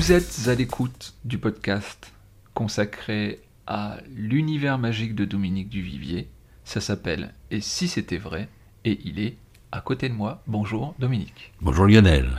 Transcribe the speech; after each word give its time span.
Vous 0.00 0.12
êtes 0.12 0.48
à 0.48 0.54
l'écoute 0.54 1.12
du 1.26 1.36
podcast 1.36 2.14
consacré 2.54 3.38
à 3.66 3.98
l'univers 4.16 4.78
magique 4.78 5.14
de 5.14 5.26
Dominique 5.26 5.68
Duvivier. 5.68 6.26
Ça 6.64 6.80
s'appelle 6.80 7.34
Et 7.50 7.60
si 7.60 7.86
c'était 7.86 8.16
vrai? 8.16 8.48
Et 8.86 8.98
il 9.04 9.20
est 9.20 9.36
à 9.72 9.82
côté 9.82 10.08
de 10.08 10.14
moi. 10.14 10.42
Bonjour 10.46 10.94
Dominique. 10.98 11.52
Bonjour 11.60 11.84
Lionel. 11.84 12.30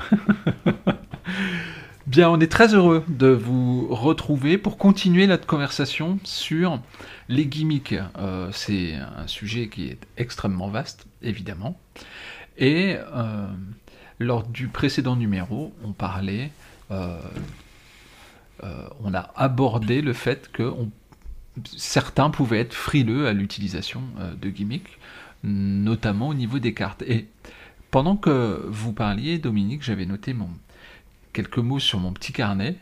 Bien, 2.07 2.31
on 2.31 2.39
est 2.39 2.51
très 2.51 2.73
heureux 2.73 3.05
de 3.07 3.27
vous 3.27 3.93
retrouver 3.93 4.57
pour 4.57 4.79
continuer 4.79 5.27
notre 5.27 5.45
conversation 5.45 6.17
sur 6.23 6.79
les 7.29 7.45
gimmicks. 7.45 7.93
Euh, 8.17 8.49
c'est 8.51 8.95
un 8.95 9.27
sujet 9.27 9.67
qui 9.67 9.85
est 9.85 9.99
extrêmement 10.17 10.69
vaste, 10.69 11.05
évidemment. 11.21 11.79
Et 12.57 12.97
euh, 12.97 13.45
lors 14.17 14.47
du 14.47 14.67
précédent 14.67 15.15
numéro, 15.15 15.75
on 15.83 15.91
parlait, 15.91 16.49
on 18.61 19.13
a 19.13 19.31
abordé 19.35 20.01
le 20.01 20.13
fait 20.13 20.51
que 20.51 20.71
certains 21.65 22.29
pouvaient 22.29 22.59
être 22.59 22.73
frileux 22.73 23.27
à 23.27 23.33
l'utilisation 23.33 24.01
de 24.39 24.49
gimmicks, 24.49 24.99
notamment 25.43 26.29
au 26.29 26.33
niveau 26.33 26.59
des 26.59 26.73
cartes. 26.73 27.01
Et 27.03 27.27
pendant 27.89 28.15
que 28.15 28.65
vous 28.67 28.93
parliez, 28.93 29.37
Dominique, 29.37 29.83
j'avais 29.83 30.05
noté 30.05 30.35
quelques 31.33 31.57
mots 31.57 31.79
sur 31.79 31.99
mon 31.99 32.13
petit 32.13 32.33
carnet. 32.33 32.75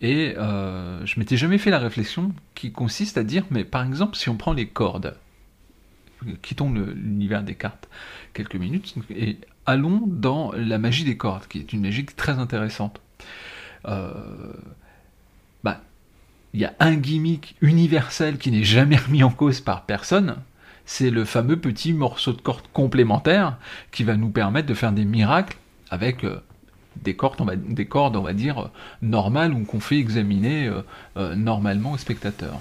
Et 0.00 0.34
euh, 0.36 1.04
je 1.04 1.18
m'étais 1.18 1.36
jamais 1.36 1.58
fait 1.58 1.70
la 1.70 1.78
réflexion 1.78 2.32
qui 2.54 2.70
consiste 2.70 3.18
à 3.18 3.24
dire, 3.24 3.44
mais 3.50 3.64
par 3.64 3.84
exemple, 3.84 4.16
si 4.16 4.28
on 4.28 4.36
prend 4.36 4.52
les 4.52 4.68
cordes, 4.68 5.16
quittons 6.42 6.72
l'univers 6.72 7.42
des 7.42 7.54
cartes 7.54 7.88
quelques 8.32 8.54
minutes, 8.54 8.94
et 9.10 9.38
allons 9.66 10.04
dans 10.06 10.52
la 10.52 10.78
magie 10.78 11.04
des 11.04 11.16
cordes, 11.16 11.46
qui 11.48 11.58
est 11.58 11.72
une 11.72 11.82
magie 11.82 12.06
très 12.06 12.38
intéressante. 12.38 13.00
Euh, 13.86 14.12
bah, 15.64 15.80
il 16.52 16.60
y 16.60 16.64
a 16.64 16.74
un 16.80 16.94
gimmick 16.94 17.56
universel 17.60 18.38
qui 18.38 18.50
n'est 18.50 18.64
jamais 18.64 18.96
remis 18.96 19.22
en 19.22 19.30
cause 19.30 19.60
par 19.60 19.82
personne, 19.82 20.36
c'est 20.84 21.10
le 21.10 21.24
fameux 21.24 21.58
petit 21.58 21.92
morceau 21.92 22.32
de 22.32 22.40
corde 22.40 22.66
complémentaire 22.72 23.58
qui 23.92 24.04
va 24.04 24.16
nous 24.16 24.30
permettre 24.30 24.66
de 24.66 24.74
faire 24.74 24.92
des 24.92 25.04
miracles 25.04 25.56
avec 25.90 26.24
euh, 26.24 26.40
des 27.02 27.14
cordes, 27.14 27.40
on 28.16 28.22
va, 28.22 28.32
dire, 28.32 28.70
normales 29.02 29.52
ou 29.52 29.64
qu'on 29.64 29.80
fait 29.80 29.98
examiner 29.98 30.66
euh, 30.66 30.82
euh, 31.16 31.34
normalement 31.34 31.92
aux 31.92 31.98
spectateurs. 31.98 32.60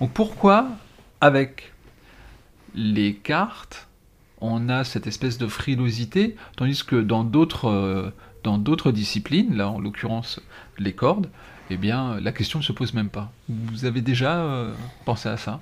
Donc 0.00 0.12
pourquoi, 0.12 0.68
avec 1.20 1.72
les 2.74 3.14
cartes, 3.14 3.88
on 4.40 4.68
a 4.68 4.84
cette 4.84 5.06
espèce 5.06 5.38
de 5.38 5.46
frilosité, 5.46 6.36
tandis 6.56 6.84
que 6.84 6.96
dans 6.96 7.24
d'autres, 7.24 7.68
euh, 7.68 8.10
dans 8.46 8.58
d'autres 8.58 8.92
disciplines, 8.92 9.56
là 9.56 9.68
en 9.68 9.80
l'occurrence 9.80 10.40
les 10.78 10.92
cordes, 10.92 11.28
eh 11.68 11.76
bien 11.76 12.20
la 12.20 12.30
question 12.30 12.60
ne 12.60 12.64
se 12.64 12.72
pose 12.72 12.94
même 12.94 13.08
pas. 13.08 13.32
Vous 13.48 13.84
avez 13.84 14.00
déjà 14.00 14.66
pensé 15.04 15.28
à 15.28 15.36
ça? 15.36 15.60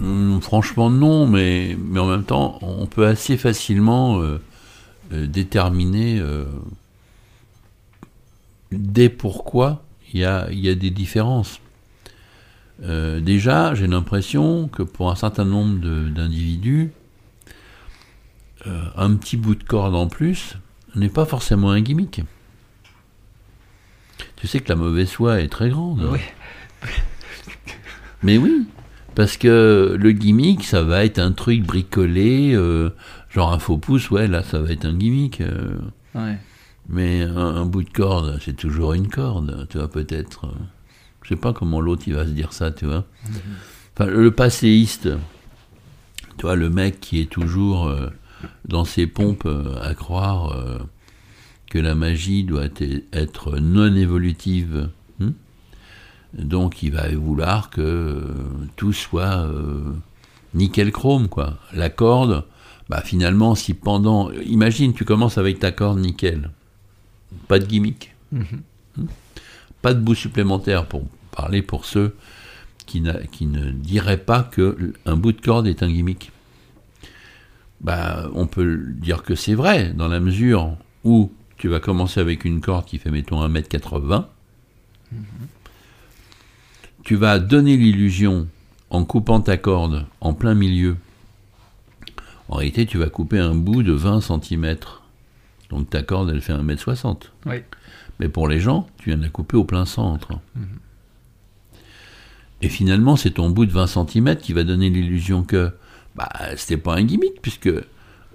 Hum, 0.00 0.40
Franchement 0.40 0.88
non, 0.88 1.26
mais, 1.26 1.76
mais 1.78 1.98
en 1.98 2.06
même 2.06 2.24
temps, 2.24 2.58
on 2.62 2.86
peut 2.86 3.06
assez 3.06 3.36
facilement 3.36 4.22
déterminer 5.10 6.22
dès 8.70 9.08
pourquoi 9.08 9.82
il 10.12 10.20
y 10.20 10.24
a, 10.24 10.48
y 10.52 10.68
a, 10.68 10.74
des 10.76 10.90
différences. 10.90 11.60
Euh, 12.82 13.20
déjà, 13.20 13.74
j'ai 13.74 13.86
l'impression 13.86 14.68
que 14.68 14.82
pour 14.82 15.10
un 15.10 15.16
certain 15.16 15.44
nombre 15.44 15.78
d'individus, 16.10 16.92
euh, 18.66 18.84
un 18.96 19.14
petit 19.14 19.36
bout 19.36 19.54
de 19.54 19.62
corde 19.62 19.94
en 19.94 20.08
plus 20.08 20.56
n'est 20.96 21.08
pas 21.08 21.24
forcément 21.24 21.70
un 21.70 21.80
gimmick. 21.80 22.22
Tu 24.36 24.46
sais 24.46 24.60
que 24.60 24.68
la 24.68 24.76
mauvaise 24.76 25.10
foi 25.10 25.40
est 25.40 25.48
très 25.48 25.70
grande. 25.70 26.06
Oui. 26.10 26.20
Mais 28.22 28.38
oui, 28.38 28.66
parce 29.14 29.36
que 29.36 29.96
le 29.98 30.12
gimmick, 30.12 30.64
ça 30.64 30.82
va 30.82 31.04
être 31.04 31.18
un 31.18 31.32
truc 31.32 31.62
bricolé, 31.62 32.52
euh, 32.54 32.90
genre 33.30 33.52
un 33.52 33.58
faux 33.58 33.78
pouce, 33.78 34.10
ouais, 34.10 34.26
là, 34.26 34.42
ça 34.42 34.60
va 34.60 34.70
être 34.70 34.84
un 34.84 34.94
gimmick. 34.94 35.42
Ouais. 36.14 36.38
Mais 36.88 37.22
un, 37.22 37.66
bout 37.66 37.82
de 37.82 37.90
corde, 37.90 38.38
c'est 38.44 38.56
toujours 38.56 38.92
une 38.92 39.08
corde, 39.08 39.66
tu 39.68 39.78
vois, 39.78 39.90
peut-être. 39.90 40.48
Je 41.22 41.30
sais 41.30 41.36
pas 41.36 41.52
comment 41.52 41.80
l'autre 41.80 42.04
il 42.06 42.14
va 42.14 42.24
se 42.24 42.30
dire 42.30 42.52
ça, 42.52 42.70
tu 42.70 42.86
vois. 42.86 43.04
Enfin, 43.94 44.08
le 44.08 44.30
passéiste, 44.30 45.08
tu 46.36 46.42
vois, 46.42 46.54
le 46.54 46.70
mec 46.70 47.00
qui 47.00 47.20
est 47.20 47.30
toujours 47.30 47.88
euh, 47.88 48.08
dans 48.66 48.84
ses 48.84 49.06
pompes 49.06 49.46
euh, 49.46 49.76
à 49.82 49.94
croire 49.94 50.52
euh, 50.52 50.78
que 51.70 51.78
la 51.78 51.94
magie 51.94 52.44
doit 52.44 52.68
être 53.12 53.58
non 53.58 53.94
évolutive. 53.94 54.90
Hein. 55.20 55.32
donc 56.34 56.82
il 56.82 56.92
va 56.92 57.08
vouloir 57.08 57.70
que 57.70 58.22
tout 58.76 58.92
soit 58.92 59.48
nickel 60.54 60.92
chrome, 60.92 61.28
quoi. 61.28 61.58
La 61.72 61.90
corde, 61.90 62.44
bah 62.88 63.02
finalement, 63.04 63.54
si 63.54 63.74
pendant. 63.74 64.30
Imagine, 64.46 64.92
tu 64.92 65.04
commences 65.04 65.38
avec 65.38 65.58
ta 65.58 65.72
corde 65.72 65.98
nickel 65.98 66.50
pas 67.48 67.58
de 67.58 67.66
gimmick. 67.66 68.14
Mhm. 68.32 68.44
Hmm? 68.96 69.06
Pas 69.82 69.94
de 69.94 70.00
bout 70.00 70.14
supplémentaire 70.14 70.86
pour 70.86 71.04
parler 71.30 71.62
pour 71.62 71.84
ceux 71.84 72.16
qui, 72.86 73.02
qui 73.32 73.46
ne 73.46 73.70
diraient 73.70 74.16
pas 74.16 74.42
qu'un 74.42 75.16
bout 75.16 75.32
de 75.32 75.40
corde 75.40 75.66
est 75.66 75.82
un 75.82 75.90
gimmick. 75.90 76.32
Bah, 77.80 78.30
on 78.34 78.46
peut 78.46 78.78
dire 78.88 79.22
que 79.22 79.34
c'est 79.34 79.54
vrai, 79.54 79.92
dans 79.92 80.08
la 80.08 80.20
mesure 80.20 80.76
où 81.04 81.32
tu 81.56 81.68
vas 81.68 81.80
commencer 81.80 82.20
avec 82.20 82.44
une 82.44 82.60
corde 82.60 82.86
qui 82.86 82.98
fait, 82.98 83.10
mettons, 83.10 83.46
1m80. 83.46 84.26
Mhm. 85.12 85.24
Tu 87.04 87.16
vas 87.16 87.38
donner 87.38 87.76
l'illusion, 87.76 88.48
en 88.90 89.04
coupant 89.04 89.40
ta 89.40 89.56
corde 89.56 90.06
en 90.20 90.34
plein 90.34 90.54
milieu, 90.54 90.96
en 92.48 92.56
réalité, 92.56 92.86
tu 92.86 92.98
vas 92.98 93.08
couper 93.08 93.38
un 93.38 93.54
bout 93.54 93.82
de 93.82 93.92
20 93.92 94.20
cm 94.20 94.76
donc 95.70 95.90
ta 95.90 96.02
corde, 96.02 96.30
elle 96.30 96.40
fait 96.40 96.52
1m60. 96.52 97.32
Oui. 97.46 97.56
Mais 98.20 98.28
pour 98.28 98.48
les 98.48 98.60
gens, 98.60 98.86
tu 98.98 99.10
viens 99.10 99.18
de 99.18 99.22
la 99.22 99.28
couper 99.28 99.56
au 99.56 99.64
plein 99.64 99.84
centre. 99.84 100.32
Mhm. 100.54 100.66
Et 102.62 102.68
finalement, 102.68 103.16
c'est 103.16 103.32
ton 103.32 103.50
bout 103.50 103.66
de 103.66 103.72
20 103.72 103.86
cm 103.86 104.36
qui 104.36 104.52
va 104.52 104.64
donner 104.64 104.88
l'illusion 104.88 105.42
que 105.42 105.72
bah, 106.16 106.28
c'était 106.56 106.76
pas 106.76 106.94
un 106.94 107.04
gimmick, 107.04 107.40
puisque 107.42 107.70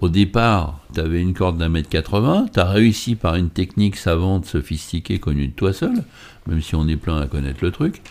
au 0.00 0.08
départ, 0.08 0.80
tu 0.94 1.00
avais 1.00 1.20
une 1.20 1.34
corde 1.34 1.58
d'un 1.58 1.68
mètre 1.68 1.88
80, 1.88 2.46
tu 2.52 2.60
as 2.60 2.64
réussi 2.64 3.14
par 3.14 3.36
une 3.36 3.50
technique 3.50 3.96
savante, 3.96 4.46
sophistiquée, 4.46 5.18
connue 5.18 5.48
de 5.48 5.52
toi 5.52 5.72
seul, 5.72 6.04
même 6.46 6.60
si 6.60 6.74
on 6.74 6.88
est 6.88 6.96
plein 6.96 7.20
à 7.20 7.26
connaître 7.26 7.62
le 7.62 7.70
truc, 7.70 8.02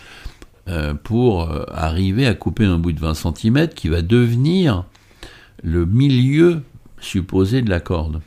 euh, 0.68 0.94
pour 0.94 1.50
euh, 1.50 1.64
arriver 1.72 2.26
à 2.26 2.34
couper 2.34 2.64
un 2.64 2.78
bout 2.78 2.92
de 2.92 3.00
20 3.00 3.14
cm 3.14 3.68
qui 3.68 3.88
va 3.88 4.00
devenir 4.00 4.84
le 5.62 5.84
milieu 5.84 6.62
supposé 6.98 7.62
de 7.62 7.70
la 7.70 7.80
corde. 7.80 8.20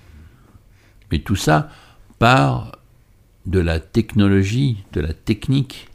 Mais 1.12 1.20
tout 1.20 1.36
ça 1.36 1.70
part 2.20 2.80
de 3.46 3.60
la 3.60 3.80
technologie, 3.80 4.84
de 4.94 5.02
la 5.02 5.14
technique. 5.14 5.90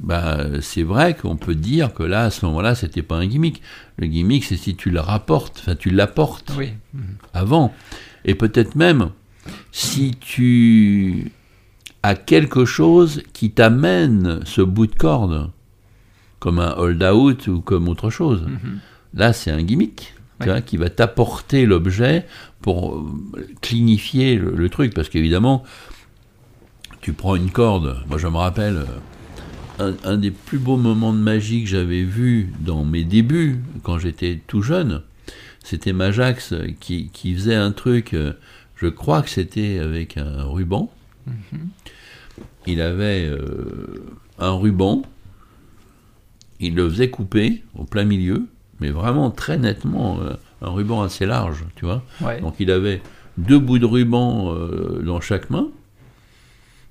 Bah, 0.00 0.46
c'est 0.62 0.82
vrai 0.82 1.14
qu'on 1.14 1.36
peut 1.36 1.54
dire 1.54 1.92
que 1.92 2.02
là, 2.02 2.24
à 2.24 2.30
ce 2.30 2.46
moment-là, 2.46 2.74
c'était 2.74 3.02
pas 3.02 3.16
un 3.16 3.26
gimmick. 3.26 3.62
Le 3.98 4.06
gimmick, 4.06 4.44
c'est 4.44 4.56
si 4.56 4.74
tu 4.74 4.90
le 4.90 5.00
rapportes, 5.00 5.58
enfin, 5.60 5.76
tu 5.76 5.90
l'apportes 5.90 6.52
oui. 6.56 6.70
avant. 7.34 7.74
Et 8.24 8.34
peut-être 8.34 8.76
même 8.76 9.10
si 9.72 10.12
tu 10.18 11.32
as 12.02 12.14
quelque 12.14 12.64
chose 12.64 13.22
qui 13.34 13.50
t'amène 13.50 14.40
ce 14.44 14.62
bout 14.62 14.86
de 14.86 14.94
corde, 14.94 15.50
comme 16.38 16.58
un 16.58 16.74
hold-out 16.76 17.46
ou 17.48 17.60
comme 17.60 17.88
autre 17.88 18.08
chose. 18.08 18.42
Mhm. 18.42 18.78
Là, 19.14 19.32
c'est 19.32 19.50
un 19.50 19.62
gimmick 19.62 20.14
qui 20.64 20.78
va 20.78 20.88
t'apporter 20.88 21.66
l'objet 21.66 22.26
pour 22.62 22.96
euh, 22.96 23.46
clignifier 23.60 24.36
le, 24.36 24.68
truc, 24.70 24.94
parce 24.94 25.10
qu'évidemment, 25.10 25.64
tu 27.02 27.12
prends 27.12 27.36
une 27.36 27.50
corde, 27.50 27.98
moi 28.08 28.16
je 28.16 28.26
me 28.26 28.36
rappelle, 28.36 28.86
euh, 29.80 29.92
un, 30.04 30.16
des 30.16 30.30
plus 30.30 30.58
beaux 30.58 30.76
moments 30.76 31.12
de 31.12 31.18
magie 31.18 31.62
que 31.64 31.68
j'avais 31.68 32.02
vu 32.02 32.52
dans 32.60 32.84
mes 32.84 33.04
débuts, 33.04 33.60
quand 33.82 33.98
j'étais 33.98 34.40
tout 34.46 34.62
jeune, 34.62 35.02
c'était 35.64 35.92
Majax 35.92 36.54
qui, 36.80 37.10
qui, 37.12 37.34
faisait 37.34 37.54
un 37.54 37.72
truc, 37.72 38.14
euh, 38.14 38.32
je 38.76 38.86
crois 38.86 39.22
que 39.22 39.30
c'était 39.30 39.78
avec 39.78 40.16
un 40.16 40.44
ruban. 40.44 40.90
Mm-hmm. 41.28 42.38
Il 42.66 42.80
avait 42.80 43.30
un 44.38 44.52
ruban, 44.52 45.02
il 46.60 46.74
le 46.74 46.88
faisait 46.88 47.10
couper 47.10 47.62
au 47.74 47.84
plein 47.84 48.04
milieu, 48.04 48.46
mais 48.80 48.90
vraiment 48.90 49.30
très 49.30 49.58
nettement, 49.58 50.20
euh, 50.20 50.34
un 50.62 50.70
ruban 50.70 51.02
assez 51.02 51.26
large, 51.26 51.64
tu 51.76 51.84
vois. 51.84 52.02
Donc 52.40 52.56
il 52.58 52.70
avait 52.70 53.00
deux 53.38 53.58
bouts 53.58 53.78
de 53.78 53.86
ruban 53.86 54.54
euh, 54.54 55.02
dans 55.04 55.20
chaque 55.20 55.50
main, 55.50 55.68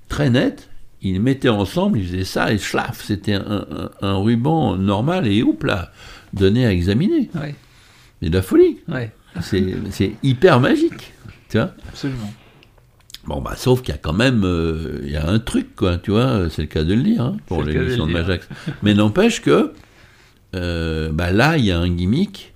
très 0.08 0.30
net. 0.30 0.69
Il 1.02 1.20
mettait 1.20 1.48
ensemble, 1.48 1.98
il 1.98 2.06
faisait 2.06 2.24
ça 2.24 2.52
et 2.52 2.58
schlaf, 2.58 3.02
c'était 3.02 3.34
un, 3.34 4.16
ruban 4.16 4.76
normal 4.76 5.26
et 5.26 5.42
hop 5.42 5.64
là, 5.64 5.92
donné 6.34 6.66
à 6.66 6.72
examiner. 6.72 7.30
Ouais. 7.34 7.54
C'est 8.20 8.28
de 8.28 8.34
la 8.34 8.42
folie. 8.42 8.78
C'est 9.40 10.12
hyper 10.22 10.60
magique, 10.60 11.14
tu 11.48 11.56
vois. 11.56 11.72
Absolument. 11.88 12.32
Bon, 13.24 13.40
bah, 13.40 13.54
sauf 13.56 13.82
qu'il 13.82 13.94
y 13.94 13.96
a 13.96 14.00
quand 14.00 14.14
même 14.14 14.44
euh, 14.44 15.00
il 15.04 15.10
y 15.10 15.16
a 15.16 15.28
un 15.28 15.38
truc, 15.38 15.76
quoi, 15.76 15.98
tu 15.98 16.10
vois, 16.10 16.48
c'est 16.50 16.62
le 16.62 16.68
cas 16.68 16.84
de 16.84 16.94
le 16.94 17.02
dire, 17.02 17.22
hein, 17.22 17.36
pour 17.46 17.62
de 17.62 17.70
l'émission 17.70 18.06
de 18.06 18.12
dire. 18.12 18.22
Majax. 18.22 18.48
Mais 18.82 18.94
n'empêche 18.94 19.42
que, 19.42 19.72
euh, 20.56 21.10
bah, 21.12 21.30
là, 21.30 21.58
il 21.58 21.64
y 21.66 21.70
a 21.70 21.78
un 21.78 21.90
gimmick. 21.90 22.54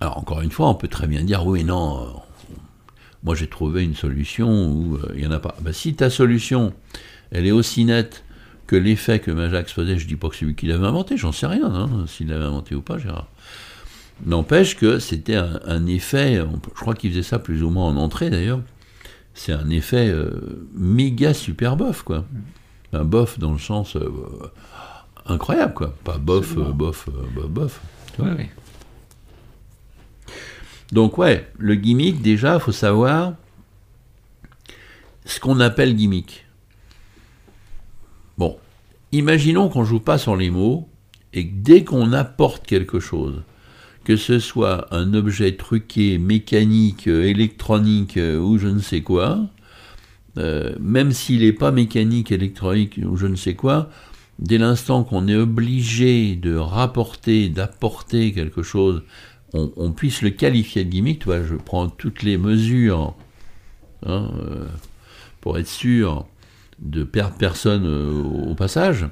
Alors, 0.00 0.18
encore 0.18 0.40
une 0.40 0.52
fois, 0.52 0.68
on 0.68 0.74
peut 0.74 0.88
très 0.88 1.08
bien 1.08 1.22
dire, 1.22 1.44
oui, 1.46 1.64
non, 1.64 2.00
euh, 2.00 2.04
moi 3.22 3.34
j'ai 3.34 3.46
trouvé 3.46 3.84
une 3.84 3.94
solution 3.94 4.70
où 4.70 4.96
euh, 4.96 5.12
il 5.14 5.20
n'y 5.20 5.26
en 5.26 5.30
a 5.30 5.38
pas. 5.38 5.56
Bah, 5.60 5.72
si 5.72 5.94
ta 5.94 6.10
solution, 6.10 6.72
elle 7.30 7.46
est 7.46 7.52
aussi 7.52 7.84
nette 7.84 8.24
que 8.66 8.76
l'effet 8.76 9.18
que 9.18 9.30
Majax 9.30 9.72
faisait, 9.72 9.98
je 9.98 10.06
dis 10.06 10.16
pas 10.16 10.28
que 10.28 10.36
c'est 10.36 10.44
lui 10.44 10.54
qui 10.54 10.66
l'avait 10.66 10.86
inventé, 10.86 11.16
j'en 11.16 11.32
sais 11.32 11.46
rien, 11.46 11.66
hein, 11.66 12.04
s'il 12.06 12.28
l'avait 12.28 12.44
inventé 12.44 12.74
ou 12.74 12.82
pas, 12.82 12.98
Gérard. 12.98 13.28
N'empêche 14.26 14.76
que 14.76 14.98
c'était 14.98 15.36
un, 15.36 15.60
un 15.64 15.86
effet, 15.86 16.42
je 16.74 16.80
crois 16.80 16.94
qu'il 16.94 17.10
faisait 17.10 17.22
ça 17.22 17.38
plus 17.38 17.62
ou 17.62 17.70
moins 17.70 17.86
en 17.86 17.96
entrée 17.96 18.30
d'ailleurs, 18.30 18.60
c'est 19.38 19.52
un 19.52 19.70
effet 19.70 20.08
euh, 20.08 20.66
méga 20.74 21.32
super 21.32 21.76
bof, 21.76 22.02
quoi. 22.02 22.24
Un 22.92 23.04
bof 23.04 23.38
dans 23.38 23.52
le 23.52 23.58
sens 23.58 23.94
euh, 23.94 24.10
incroyable, 25.26 25.74
quoi. 25.74 25.94
Pas 26.02 26.18
bof, 26.18 26.56
euh, 26.58 26.72
bof, 26.72 27.08
bof, 27.34 27.48
bof. 27.48 27.80
Oui, 28.18 28.30
oui. 28.36 28.46
Donc 30.92 31.18
ouais, 31.18 31.46
le 31.58 31.74
gimmick, 31.74 32.22
déjà, 32.22 32.58
faut 32.58 32.72
savoir 32.72 33.34
ce 35.24 35.40
qu'on 35.40 35.60
appelle 35.60 35.94
gimmick. 35.94 36.46
Bon, 38.38 38.56
imaginons 39.12 39.68
qu'on 39.68 39.84
joue 39.84 40.00
pas 40.00 40.16
sur 40.16 40.36
les 40.36 40.50
mots 40.50 40.88
et 41.32 41.46
que 41.46 41.54
dès 41.54 41.84
qu'on 41.84 42.12
apporte 42.12 42.66
quelque 42.66 43.00
chose, 43.00 43.42
que 44.04 44.16
ce 44.16 44.38
soit 44.38 44.86
un 44.94 45.12
objet 45.12 45.56
truqué, 45.56 46.16
mécanique, 46.16 47.06
électronique 47.06 48.16
euh, 48.16 48.38
ou 48.38 48.56
je 48.56 48.68
ne 48.68 48.78
sais 48.78 49.02
quoi, 49.02 49.40
euh, 50.38 50.74
même 50.80 51.12
s'il 51.12 51.40
n'est 51.40 51.52
pas 51.52 51.72
mécanique, 51.72 52.32
électronique 52.32 52.98
ou 53.04 53.16
je 53.16 53.26
ne 53.26 53.36
sais 53.36 53.54
quoi, 53.54 53.90
dès 54.38 54.56
l'instant 54.56 55.04
qu'on 55.04 55.28
est 55.28 55.36
obligé 55.36 56.36
de 56.36 56.54
rapporter, 56.56 57.50
d'apporter 57.50 58.32
quelque 58.32 58.62
chose, 58.62 59.02
on, 59.52 59.92
puisse 59.92 60.22
le 60.22 60.30
qualifier 60.30 60.84
de 60.84 60.90
gimmick. 60.90 61.20
Tu 61.20 61.24
vois, 61.26 61.42
je 61.42 61.54
prends 61.54 61.88
toutes 61.88 62.22
les 62.22 62.36
mesures 62.36 63.14
hein, 64.04 64.30
euh, 64.40 64.66
pour 65.40 65.58
être 65.58 65.68
sûr 65.68 66.26
de 66.78 67.02
perdre 67.02 67.36
personne 67.36 67.86
euh, 67.86 68.22
au 68.50 68.54
passage. 68.54 69.06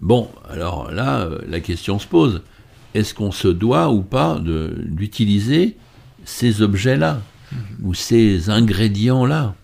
Bon, 0.00 0.30
alors 0.48 0.90
là, 0.90 1.20
euh, 1.20 1.38
la 1.48 1.60
question 1.60 1.98
se 1.98 2.06
pose. 2.06 2.42
Est-ce 2.94 3.14
qu'on 3.14 3.32
se 3.32 3.48
doit 3.48 3.90
ou 3.90 4.02
pas 4.02 4.40
d'utiliser 4.40 5.76
ces 6.24 6.62
objets-là 6.62 7.20
ou 7.82 7.94
ces 7.94 8.50
ingrédients-là? 8.50 9.54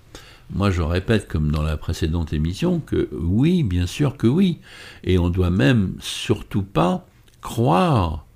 Moi, 0.54 0.70
je 0.70 0.82
répète, 0.82 1.28
comme 1.28 1.50
dans 1.50 1.62
la 1.62 1.78
précédente 1.78 2.34
émission, 2.34 2.78
que 2.78 3.08
oui, 3.12 3.62
bien 3.62 3.86
sûr 3.86 4.18
que 4.18 4.26
oui. 4.26 4.58
Et 5.02 5.18
on 5.18 5.30
doit 5.30 5.50
même 5.50 5.94
surtout 5.98 6.62
pas 6.62 7.06
croire 7.40 8.26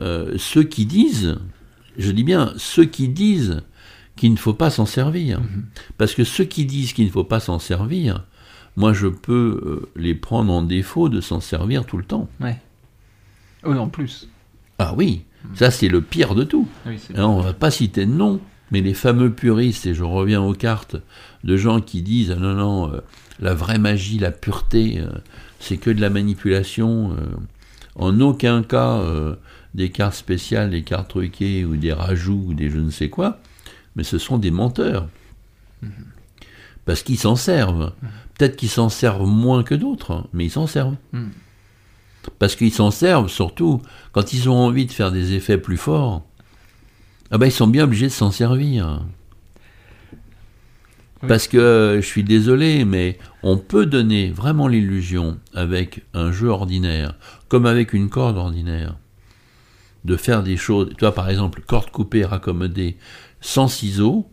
euh, 0.00 0.34
ceux 0.38 0.62
qui 0.62 0.86
disent, 0.86 1.38
je 1.96 2.10
dis 2.10 2.24
bien 2.24 2.52
ceux 2.56 2.84
qui 2.84 3.08
disent 3.08 3.62
qu'il 4.16 4.32
ne 4.32 4.36
faut 4.36 4.54
pas 4.54 4.70
s'en 4.70 4.86
servir. 4.86 5.40
Parce 5.96 6.14
que 6.14 6.24
ceux 6.24 6.44
qui 6.44 6.64
disent 6.66 6.92
qu'il 6.92 7.06
ne 7.06 7.10
faut 7.10 7.24
pas 7.24 7.40
s'en 7.40 7.58
servir, 7.58 8.24
moi 8.76 8.92
je 8.92 9.06
peux 9.06 9.60
euh, 9.64 9.88
les 9.96 10.14
prendre 10.14 10.52
en 10.52 10.62
défaut 10.62 11.08
de 11.08 11.20
s'en 11.20 11.40
servir 11.40 11.86
tout 11.86 11.96
le 11.96 12.04
temps. 12.04 12.28
Ouais. 12.40 12.58
Oui, 13.64 13.76
en 13.76 13.88
plus. 13.88 14.28
Ah 14.78 14.94
oui, 14.96 15.22
ça 15.54 15.70
c'est 15.70 15.88
le 15.88 16.00
pire 16.00 16.34
de 16.34 16.44
tout. 16.44 16.68
Oui, 16.86 16.98
c'est 16.98 17.16
Alors, 17.16 17.30
on 17.30 17.40
va 17.40 17.52
pas 17.52 17.70
citer 17.70 18.06
de 18.06 18.12
nom, 18.12 18.40
mais 18.70 18.80
les 18.80 18.94
fameux 18.94 19.32
puristes, 19.32 19.86
et 19.86 19.94
je 19.94 20.04
reviens 20.04 20.42
aux 20.42 20.54
cartes, 20.54 20.96
de 21.44 21.56
gens 21.56 21.80
qui 21.80 22.02
disent 22.02 22.32
ah 22.36 22.40
non, 22.40 22.54
non, 22.54 22.92
euh, 22.92 23.00
la 23.40 23.54
vraie 23.54 23.78
magie, 23.78 24.18
la 24.18 24.30
pureté, 24.30 25.00
euh, 25.00 25.10
c'est 25.58 25.76
que 25.76 25.90
de 25.90 26.00
la 26.00 26.10
manipulation. 26.10 27.12
euh, 27.12 27.26
en 28.00 28.20
aucun 28.20 28.62
cas 28.62 29.02
des 29.74 29.90
cartes 29.90 30.14
spéciales, 30.14 30.70
des 30.70 30.82
cartes 30.82 31.08
truquées, 31.08 31.64
ou 31.64 31.76
des 31.76 31.92
rajouts, 31.92 32.44
ou 32.48 32.54
des 32.54 32.70
je 32.70 32.78
ne 32.78 32.90
sais 32.90 33.08
quoi, 33.08 33.40
mais 33.96 34.04
ce 34.04 34.18
sont 34.18 34.38
des 34.38 34.50
menteurs. 34.50 35.08
Parce 36.84 37.02
qu'ils 37.02 37.18
s'en 37.18 37.36
servent. 37.36 37.92
Peut-être 38.36 38.56
qu'ils 38.56 38.70
s'en 38.70 38.88
servent 38.88 39.26
moins 39.26 39.62
que 39.62 39.74
d'autres, 39.74 40.26
mais 40.32 40.46
ils 40.46 40.50
s'en 40.50 40.66
servent. 40.66 40.96
Mhm. 41.12 41.30
Parce 42.38 42.56
qu'ils 42.56 42.72
s'en 42.72 42.90
servent 42.90 43.28
surtout 43.28 43.82
quand 44.12 44.32
ils 44.32 44.48
ont 44.48 44.56
envie 44.56 44.86
de 44.86 44.92
faire 44.92 45.12
des 45.12 45.34
effets 45.34 45.58
plus 45.58 45.76
forts. 45.76 46.22
Ah 47.30 47.38
ben 47.38 47.46
ils 47.46 47.52
sont 47.52 47.66
bien 47.66 47.84
obligés 47.84 48.06
de 48.06 48.12
s'en 48.12 48.30
servir. 48.30 49.02
Oui. 51.22 51.28
Parce 51.28 51.48
que 51.48 51.58
euh, 51.58 52.00
je 52.00 52.06
suis 52.06 52.22
désolé, 52.22 52.84
mais 52.84 53.18
on 53.42 53.56
peut 53.56 53.86
donner 53.86 54.30
vraiment 54.30 54.68
l'illusion 54.68 55.38
avec 55.52 56.04
un 56.14 56.30
jeu 56.30 56.48
ordinaire, 56.48 57.14
comme 57.48 57.66
avec 57.66 57.92
une 57.92 58.08
corde 58.08 58.36
ordinaire, 58.36 58.96
de 60.04 60.16
faire 60.16 60.42
des 60.42 60.56
choses. 60.56 60.88
Tu 60.90 61.00
vois, 61.00 61.14
par 61.14 61.28
exemple, 61.28 61.60
corde 61.66 61.90
coupée, 61.90 62.24
raccommodée, 62.24 62.96
sans 63.40 63.68
ciseaux, 63.68 64.28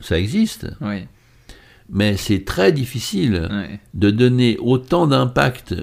ça 0.00 0.18
existe, 0.18 0.68
Oui, 0.80 1.06
mais 1.88 2.16
c'est 2.16 2.44
très 2.44 2.72
difficile 2.72 3.48
oui. 3.50 3.78
de 3.94 4.10
donner 4.10 4.56
autant 4.60 5.06
d'impact 5.06 5.74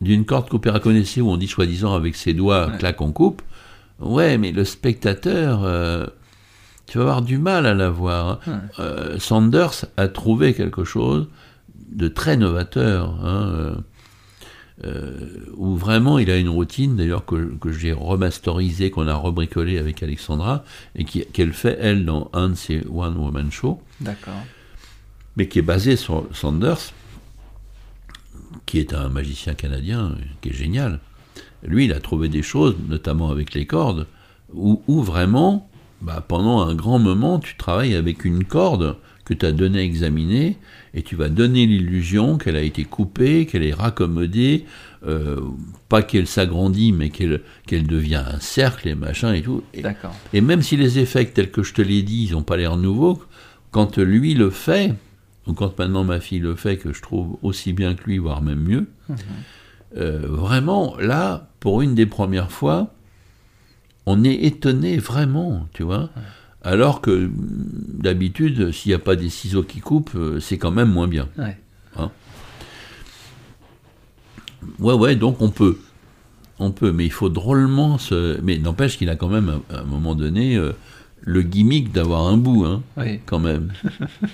d'une 0.00 0.24
corde 0.24 0.48
coupée 0.48 0.70
raccommodée 0.70 1.20
où 1.20 1.28
on 1.28 1.36
dit 1.36 1.48
soi-disant 1.48 1.94
avec 1.94 2.14
ses 2.14 2.34
doigts, 2.34 2.68
Ouais. 2.68 2.78
clac, 2.78 3.00
on 3.00 3.10
coupe. 3.12 3.42
Ouais, 3.98 4.38
mais 4.38 4.52
le 4.52 4.64
spectateur, 4.64 5.62
euh, 5.64 6.06
tu 6.86 6.98
vas 6.98 7.04
avoir 7.04 7.22
du 7.22 7.36
mal 7.38 7.66
à 7.66 7.74
la 7.74 7.90
voir. 7.90 8.40
hein. 8.46 8.60
Euh, 8.78 9.18
Sanders 9.18 9.86
a 9.96 10.06
trouvé 10.08 10.54
quelque 10.54 10.84
chose 10.84 11.26
de 11.90 12.06
très 12.06 12.36
novateur, 12.36 13.18
hein, 13.24 13.82
euh, 14.84 15.28
où 15.56 15.74
vraiment 15.76 16.18
il 16.18 16.30
a 16.30 16.36
une 16.36 16.48
routine, 16.48 16.96
d'ailleurs 16.96 17.24
que, 17.24 17.52
que 17.60 17.72
j'ai 17.72 17.92
remasterisé, 17.92 18.90
qu'on 18.90 19.08
a 19.08 19.14
rebricolé 19.14 19.78
avec 19.78 20.02
Alexandra, 20.02 20.64
et 20.94 21.04
qui- 21.04 21.24
qu'elle 21.26 21.52
fait, 21.52 21.76
elle, 21.80 22.04
dans 22.04 22.30
un 22.32 22.50
de 22.50 22.54
ses 22.54 22.82
One 22.92 23.16
Woman 23.16 23.50
Show 23.50 23.80
D'accord. 24.00 24.42
mais 25.36 25.48
qui 25.48 25.58
est 25.58 25.62
basé 25.62 25.96
sur 25.96 26.26
Sanders, 26.32 26.92
qui 28.66 28.78
est 28.78 28.94
un 28.94 29.08
magicien 29.08 29.54
canadien, 29.54 30.14
qui 30.40 30.50
est 30.50 30.54
génial. 30.54 31.00
Lui, 31.64 31.86
il 31.86 31.92
a 31.92 32.00
trouvé 32.00 32.28
des 32.28 32.42
choses, 32.42 32.76
notamment 32.88 33.30
avec 33.30 33.54
les 33.54 33.66
cordes, 33.66 34.06
où, 34.52 34.82
où 34.86 35.02
vraiment, 35.02 35.68
bah, 36.02 36.24
pendant 36.26 36.60
un 36.60 36.74
grand 36.74 36.98
moment, 36.98 37.38
tu 37.40 37.56
travailles 37.56 37.94
avec 37.94 38.24
une 38.24 38.44
corde 38.44 38.96
que 39.28 39.34
tu 39.34 39.44
as 39.44 39.52
donnée 39.52 39.80
à 39.80 39.82
examiner, 39.82 40.56
et 40.94 41.02
tu 41.02 41.14
vas 41.14 41.28
donner 41.28 41.66
l'illusion 41.66 42.38
qu'elle 42.38 42.56
a 42.56 42.62
été 42.62 42.84
coupée, 42.84 43.44
qu'elle 43.44 43.62
est 43.62 43.74
raccommodée, 43.74 44.64
euh, 45.06 45.40
pas 45.90 46.02
qu'elle 46.02 46.26
s'agrandit, 46.26 46.92
mais 46.92 47.10
qu'elle 47.10 47.42
qu'elle 47.66 47.86
devient 47.86 48.22
un 48.26 48.40
cercle 48.40 48.88
et 48.88 48.94
machin 48.94 49.34
et 49.34 49.42
tout. 49.42 49.62
Et, 49.74 49.82
et 50.32 50.40
même 50.40 50.62
si 50.62 50.76
les 50.76 50.98
effets 50.98 51.26
tels 51.26 51.50
que 51.50 51.62
je 51.62 51.74
te 51.74 51.82
l'ai 51.82 52.02
dit, 52.02 52.28
ils 52.28 52.32
n'ont 52.32 52.42
pas 52.42 52.56
l'air 52.56 52.76
nouveaux, 52.76 53.22
quand 53.70 53.98
lui 53.98 54.32
le 54.32 54.48
fait, 54.48 54.94
ou 55.46 55.52
quand 55.52 55.78
maintenant 55.78 56.04
ma 56.04 56.20
fille 56.20 56.38
le 56.38 56.54
fait, 56.54 56.78
que 56.78 56.94
je 56.94 57.02
trouve 57.02 57.36
aussi 57.42 57.74
bien 57.74 57.94
que 57.94 58.04
lui, 58.04 58.16
voire 58.16 58.40
même 58.40 58.60
mieux, 58.60 58.86
euh, 59.96 60.20
vraiment, 60.22 60.96
là, 60.98 61.50
pour 61.60 61.82
une 61.82 61.94
des 61.94 62.06
premières 62.06 62.50
fois, 62.50 62.94
on 64.06 64.24
est 64.24 64.44
étonné 64.44 64.96
vraiment, 64.96 65.68
tu 65.74 65.82
vois. 65.82 66.08
Alors 66.68 67.00
que 67.00 67.10
mm, 67.10 67.32
d'habitude, 68.00 68.72
s'il 68.72 68.90
n'y 68.90 68.94
a 68.94 68.98
pas 68.98 69.16
des 69.16 69.30
ciseaux 69.30 69.62
qui 69.62 69.80
coupent, 69.80 70.14
euh, 70.14 70.38
c'est 70.40 70.58
quand 70.58 70.70
même 70.70 70.90
moins 70.90 71.08
bien. 71.08 71.28
Ouais. 71.38 71.56
Ouais, 74.78 74.94
ouais, 74.94 75.16
donc 75.16 75.40
on 75.40 75.50
peut. 75.50 75.78
On 76.58 76.72
peut, 76.72 76.90
mais 76.92 77.06
il 77.06 77.12
faut 77.12 77.28
drôlement 77.28 77.98
se. 77.98 78.40
Mais 78.42 78.58
n'empêche 78.58 78.98
qu'il 78.98 79.08
a 79.08 79.16
quand 79.16 79.28
même, 79.28 79.60
à 79.70 79.80
un 79.80 79.84
moment 79.84 80.14
donné, 80.14 80.56
euh, 80.56 80.72
le 81.20 81.42
gimmick 81.42 81.92
d'avoir 81.92 82.26
un 82.26 82.36
bout, 82.36 82.64
hein, 82.64 82.82
Oui. 82.96 83.20
quand 83.26 83.38
même. 83.38 83.72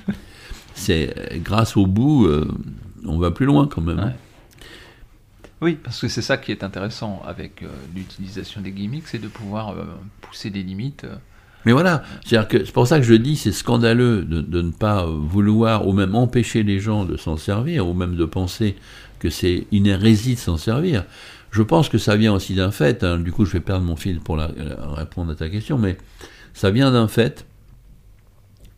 C'est 0.75 1.41
grâce 1.43 1.77
au 1.77 1.87
bout, 1.87 2.27
euh, 2.27 2.49
on 3.05 3.19
va 3.19 3.31
plus 3.31 3.47
loin 3.47 3.69
quand 3.69 3.83
même. 3.83 3.99
Ouais. 3.99 4.15
Oui, 5.61 5.79
parce 5.83 6.01
que 6.01 6.09
c'est 6.09 6.21
ça 6.21 6.37
qui 6.37 6.51
est 6.51 6.65
intéressant 6.65 7.23
avec 7.25 7.63
euh, 7.63 7.69
l'utilisation 7.95 8.61
des 8.61 8.73
gimmicks, 8.73 9.07
c'est 9.07 9.21
de 9.21 9.29
pouvoir 9.29 9.77
pousser 10.21 10.51
des 10.51 10.63
limites. 10.65 11.07
Euh. 11.65 11.67
Mais 11.67 11.73
voilà, 11.73 12.03
c'est 12.25 12.73
pour 12.73 12.87
ça 12.87 12.99
que 12.99 13.05
je 13.05 13.15
dis 13.15 13.37
c'est 13.37 13.53
scandaleux 13.53 14.25
de, 14.25 14.63
ne 14.63 14.71
pas 14.71 15.07
vouloir 15.07 15.87
ou 15.87 15.93
même 15.93 16.15
empêcher 16.15 16.63
les 16.63 16.79
gens 16.81 17.05
de 17.05 17.17
s'en 17.17 17.37
servir 17.37 17.87
ou 17.89 17.95
même 17.95 18.17
de 18.17 18.25
penser 18.25 18.77
que 19.19 19.31
c'est 19.31 19.67
une 19.73 19.87
hérésie 19.87 20.35
de 20.35 20.41
s'en 20.41 20.57
servir. 20.57 21.05
Je 21.51 21.63
pense 21.63 21.89
que 21.89 21.99
ça 21.99 22.17
vient 22.17 22.35
aussi 22.35 22.55
d'un 22.55 22.71
fait. 22.73 23.05
hein, 23.05 23.19
du 23.19 23.31
coup, 23.33 23.45
je 23.45 23.53
vais 23.53 23.61
perdre 23.61 23.85
mon 23.85 23.97
fil 23.97 24.21
pour 24.21 24.37
la- 24.37 24.51
la- 24.57 24.93
répondre 24.95 25.31
à 25.33 25.35
ta 25.37 25.49
question, 25.49 25.79
mais 25.79 25.97
ça 26.53 26.71
vient 26.71 26.91
d'un 26.91 27.09
fait. 27.09 27.47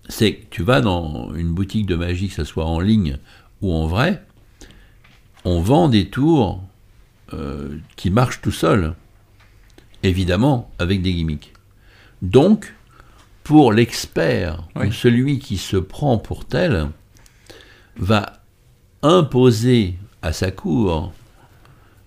C'est 0.08 0.34
que 0.34 0.44
tu 0.50 0.62
vas 0.62 0.80
dans 0.80 1.34
une 1.34 1.52
boutique 1.52 1.86
de 1.86 1.96
magie, 1.96 2.28
que 2.28 2.34
ce 2.34 2.44
soit 2.44 2.66
en 2.66 2.78
ligne 2.78 3.18
ou 3.62 3.72
en 3.72 3.86
vrai, 3.86 4.22
on 5.44 5.60
vend 5.60 5.88
des 5.88 6.08
tours 6.10 6.62
euh, 7.32 7.78
qui 7.96 8.10
marchent 8.10 8.40
tout 8.40 8.52
seuls, 8.52 8.94
évidemment 10.04 10.70
avec 10.78 11.02
des 11.02 11.12
gimmicks. 11.12 11.52
Donc, 12.22 12.74
pour 13.44 13.72
l'expert, 13.72 14.64
Oui. 14.74 14.92
celui 14.92 15.38
qui 15.38 15.56
se 15.58 15.76
prend 15.76 16.18
pour 16.18 16.44
tel, 16.46 16.88
va 17.96 18.40
imposer 19.02 19.94
à 20.22 20.32
sa 20.32 20.50
cour 20.50 21.12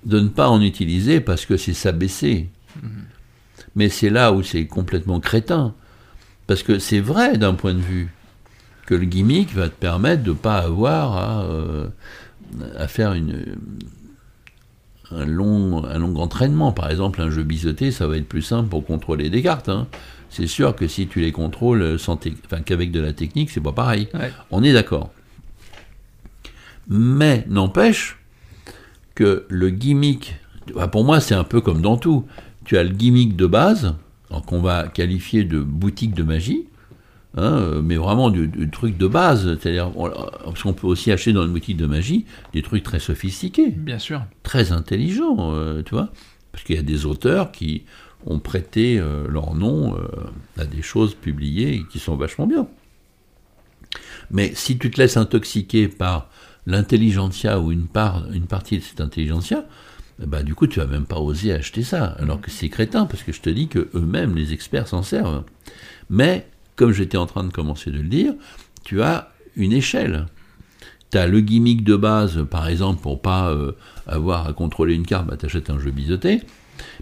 de 0.06 0.20
ne 0.20 0.28
pas 0.28 0.50
en 0.50 0.62
utiliser 0.62 1.20
parce 1.22 1.46
que 1.46 1.58
c'est 1.58 1.74
s'abaisser. 1.74 2.50
Mais 3.76 3.90
c'est 3.90 4.10
là 4.10 4.34
où 4.34 4.44
c'est 4.44 4.66
complètement 4.68 5.20
crétin. 5.20 5.74
Parce 6.48 6.64
que 6.64 6.80
c'est 6.80 7.00
vrai 7.00 7.38
d'un 7.38 7.54
point 7.54 7.74
de 7.74 7.80
vue 7.80 8.10
que 8.86 8.96
le 8.96 9.06
gimmick 9.06 9.54
va 9.54 9.70
te 9.70 9.76
permettre 9.76 10.24
de 10.24 10.32
ne 10.32 10.36
pas 10.36 10.58
avoir 10.60 11.16
à, 11.16 11.44
euh, 11.44 11.88
à 12.78 12.88
faire 12.88 13.14
une, 13.14 13.56
un, 15.12 15.26
long, 15.26 15.84
un 15.86 16.00
long 16.00 16.16
entraînement. 16.18 16.72
Par 16.72 16.90
exemple, 16.90 17.22
un 17.22 17.30
jeu 17.30 17.44
biseauté, 17.44 17.92
ça 17.92 18.08
va 18.08 18.18
être 18.18 18.28
plus 18.28 18.42
simple 18.42 18.70
pour 18.70 18.86
contrôler 18.86 19.30
des 19.30 19.42
cartes. 19.42 19.70
hein. 19.70 19.88
C'est 20.30 20.48
sûr 20.48 20.76
que 20.76 20.88
si 20.88 21.08
tu 21.08 21.22
les 21.22 21.32
contrôles 21.32 21.98
sans 21.98 22.20
enfin, 22.46 22.62
qu'avec 22.62 22.92
de 22.92 23.00
la 23.00 23.14
technique, 23.14 23.50
c'est 23.50 23.62
pas 23.62 23.72
pareil. 23.72 24.08
Ouais. 24.14 24.32
On 24.52 24.64
est 24.64 24.74
d'accord. 24.74 25.12
Mais 26.88 27.46
n'empêche 27.48 28.18
que 29.16 29.46
le 29.50 29.70
gimmick, 29.70 30.36
bah, 30.76 30.88
pour 30.88 31.04
moi 31.04 31.20
c'est 31.20 31.36
un 31.36 31.44
peu 31.44 31.62
comme 31.62 31.82
dans 31.82 31.98
tout. 31.98 32.26
Tu 32.66 32.78
as 32.78 32.84
le 32.84 32.90
gimmick 32.90 33.36
de 33.36 33.48
base, 33.48 33.96
qu'on 34.46 34.62
va 34.62 34.88
qualifier 34.88 35.44
de 35.44 35.60
boutique 35.60 36.14
de 36.14 36.24
magie, 36.24 36.66
hein, 37.38 37.54
euh, 37.60 37.82
mais 37.82 37.96
vraiment 37.96 38.30
du, 38.30 38.48
du 38.48 38.70
truc 38.70 38.98
de 38.98 39.08
base. 39.08 39.58
C'est-à-dire, 39.60 39.92
on- 39.96 40.10
parce 40.10 40.64
qu'on 40.64 40.74
peut 40.74 40.88
aussi 40.88 41.12
acheter 41.12 41.34
dans 41.34 41.44
une 41.46 41.52
boutique 41.54 41.78
de 41.78 41.86
magie 41.86 42.26
des 42.54 42.62
trucs 42.62 42.84
très 42.84 43.00
sophistiqués 43.00 43.70
Bien 43.70 44.00
sûr. 44.00 44.24
très 44.44 44.72
intelligent, 44.72 45.36
euh, 45.54 45.82
tu 45.84 45.96
vois, 45.96 46.10
parce 46.52 46.64
qu'il 46.64 46.76
y 46.76 46.80
a 46.80 46.84
des 46.84 47.06
auteurs 47.06 47.52
qui 47.52 47.84
ont 48.26 48.40
prêté 48.40 49.00
euh, 49.00 49.28
leur 49.30 49.54
nom 49.56 49.96
euh, 49.96 50.08
à 50.58 50.66
des 50.66 50.82
choses 50.82 51.14
publiées 51.16 51.74
et 51.76 51.84
qui 51.90 52.00
sont 52.00 52.16
vachement 52.16 52.48
bien. 52.48 52.68
Mais 54.32 54.52
si 54.56 54.78
tu 54.78 54.92
te 54.92 55.02
laisses 55.02 55.18
intoxiquer 55.18 55.88
par 55.88 56.30
l'intelligentsia 56.68 57.60
ou 57.60 57.72
une, 57.72 57.88
part, 57.88 58.26
une 58.32 58.46
partie 58.46 58.78
de 58.78 58.84
cette 58.84 59.02
intelligentsia, 59.02 59.66
ben, 60.20 60.44
du 60.44 60.54
coup, 60.54 60.68
tu 60.68 60.80
vas 60.80 60.86
même 60.86 61.06
pas 61.06 61.20
oser 61.20 61.54
acheter 61.54 61.82
ça, 61.82 62.04
alors 62.20 62.42
que 62.42 62.52
c'est 62.52 62.70
crétin, 62.70 63.06
parce 63.06 63.24
que 63.24 63.32
je 63.32 63.42
te 63.42 63.50
dis 63.50 63.68
que 63.70 63.90
eux-mêmes, 63.96 64.36
les 64.36 64.52
experts, 64.54 64.88
s'en 64.88 65.02
servent. 65.02 65.44
Mais, 66.10 66.46
comme 66.80 66.94
j'étais 66.94 67.18
en 67.18 67.26
train 67.26 67.44
de 67.44 67.52
commencer 67.52 67.92
de 67.92 67.98
le 67.98 68.08
dire, 68.08 68.34
tu 68.86 69.02
as 69.02 69.34
une 69.58 69.74
échelle. 69.74 70.28
Tu 71.12 71.18
as 71.18 71.28
le 71.28 71.42
gimmick 71.42 71.84
de 71.84 71.98
base, 71.98 72.46
par 72.50 72.70
exemple, 72.70 73.02
pour 73.02 73.22
pas 73.22 73.50
euh, 73.50 73.74
avoir 74.08 74.48
à 74.48 74.54
contrôler 74.54 74.96
une 74.96 75.06
carte, 75.06 75.28
bah, 75.28 75.36
tu 75.36 75.46
achètes 75.46 75.70
un 75.70 75.78
jeu 75.78 75.92
biseauté. 75.92 76.42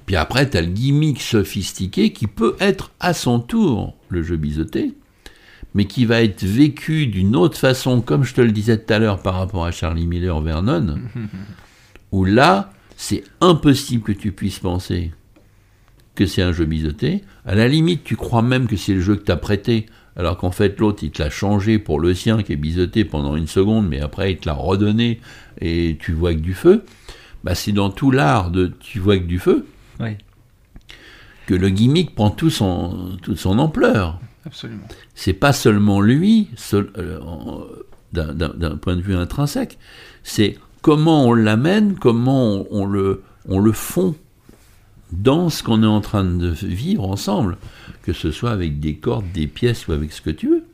Puis 0.07 0.15
après, 0.15 0.49
tu 0.49 0.57
as 0.57 0.61
le 0.61 0.69
gimmick 0.69 1.21
sophistiqué 1.21 2.11
qui 2.11 2.25
peut 2.25 2.55
être 2.59 2.89
à 2.99 3.13
son 3.13 3.39
tour 3.39 3.95
le 4.09 4.23
jeu 4.23 4.35
biseauté, 4.35 4.95
mais 5.75 5.85
qui 5.85 6.05
va 6.05 6.23
être 6.23 6.43
vécu 6.43 7.05
d'une 7.05 7.35
autre 7.35 7.59
façon, 7.59 8.01
comme 8.01 8.23
je 8.23 8.33
te 8.33 8.41
le 8.41 8.51
disais 8.51 8.79
tout 8.79 8.91
à 8.91 8.97
l'heure 8.97 9.21
par 9.21 9.35
rapport 9.35 9.63
à 9.63 9.69
Charlie 9.69 10.07
Miller 10.07 10.41
Vernon, 10.41 11.01
où 12.11 12.25
là, 12.25 12.73
c'est 12.95 13.23
impossible 13.41 14.01
que 14.01 14.11
tu 14.11 14.31
puisses 14.31 14.57
penser 14.57 15.11
que 16.17 16.25
c'est 16.25 16.41
un 16.41 16.51
jeu 16.51 16.65
biseauté. 16.65 17.23
À 17.45 17.55
la 17.55 17.67
limite, 17.67 18.03
tu 18.03 18.15
crois 18.17 18.41
même 18.41 18.67
que 18.67 18.75
c'est 18.75 18.93
le 18.93 19.01
jeu 19.01 19.15
que 19.15 19.23
tu 19.23 19.31
as 19.31 19.37
prêté, 19.37 19.85
alors 20.17 20.37
qu'en 20.37 20.51
fait, 20.51 20.79
l'autre, 20.79 21.03
il 21.03 21.11
te 21.11 21.21
l'a 21.21 21.29
changé 21.29 21.79
pour 21.79 21.99
le 21.99 22.13
sien 22.13 22.41
qui 22.43 22.51
est 22.53 22.57
biseauté 22.57 23.05
pendant 23.05 23.35
une 23.35 23.47
seconde, 23.47 23.87
mais 23.87 23.99
après, 24.01 24.31
il 24.33 24.37
te 24.37 24.47
l'a 24.49 24.53
redonné 24.55 25.19
et 25.61 25.95
tu 25.99 26.11
vois 26.13 26.33
que 26.33 26.39
du 26.39 26.53
feu. 26.53 26.83
Bah, 27.43 27.55
c'est 27.55 27.71
dans 27.71 27.89
tout 27.91 28.11
l'art 28.11 28.49
de 28.51 28.73
tu 28.79 28.99
vois 28.99 29.17
que 29.17 29.23
du 29.25 29.39
feu 29.39 29.65
Oui, 29.99 30.17
que 31.45 31.53
le 31.53 31.69
gimmick 31.69 32.13
prend 32.15 32.29
tout 32.31 32.49
son, 32.49 33.17
toute 33.21 33.37
son 33.37 33.57
ampleur. 33.59 34.19
absolument. 34.45 34.87
C'est 35.15 35.33
pas 35.33 35.53
seulement 35.53 36.01
lui, 36.01 36.49
seul- 36.55 36.91
euh, 36.97 37.19
d'un 38.13 38.77
point 38.77 38.95
de 38.95 39.01
vue 39.01 39.15
intrinsèque, 39.15 39.77
c'est 40.23 40.57
comment 40.81 41.25
on 41.27 41.33
l'amène, 41.33 41.95
comment 41.95 42.53
on, 42.55 42.67
on 42.71 42.85
le, 42.85 43.21
on 43.47 43.59
le 43.59 43.71
fond 43.71 44.15
dans 45.11 45.49
ce 45.49 45.63
qu'on 45.63 45.83
est 45.83 45.87
en 45.87 46.01
train 46.01 46.23
de 46.25 46.49
vivre 46.49 47.05
ensemble, 47.09 47.57
que 48.03 48.13
ce 48.13 48.31
soit 48.31 48.51
avec 48.51 48.79
des 48.79 48.95
cordes, 48.97 49.31
des 49.33 49.47
pièces 49.47 49.87
ou 49.87 49.91
avec 49.93 50.11
ce 50.11 50.21
que 50.21 50.29
tu 50.29 50.49
veux. 50.49 50.65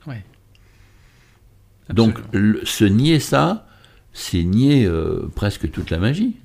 Donc 1.90 2.20
le- 2.32 2.66
se 2.66 2.86
nier 2.86 3.20
ça, 3.20 3.68
c'est 4.14 4.44
nier 4.44 4.86
euh, 4.86 5.30
presque 5.36 5.70
toute 5.72 5.90
la 5.90 6.00
magie. 6.00 6.36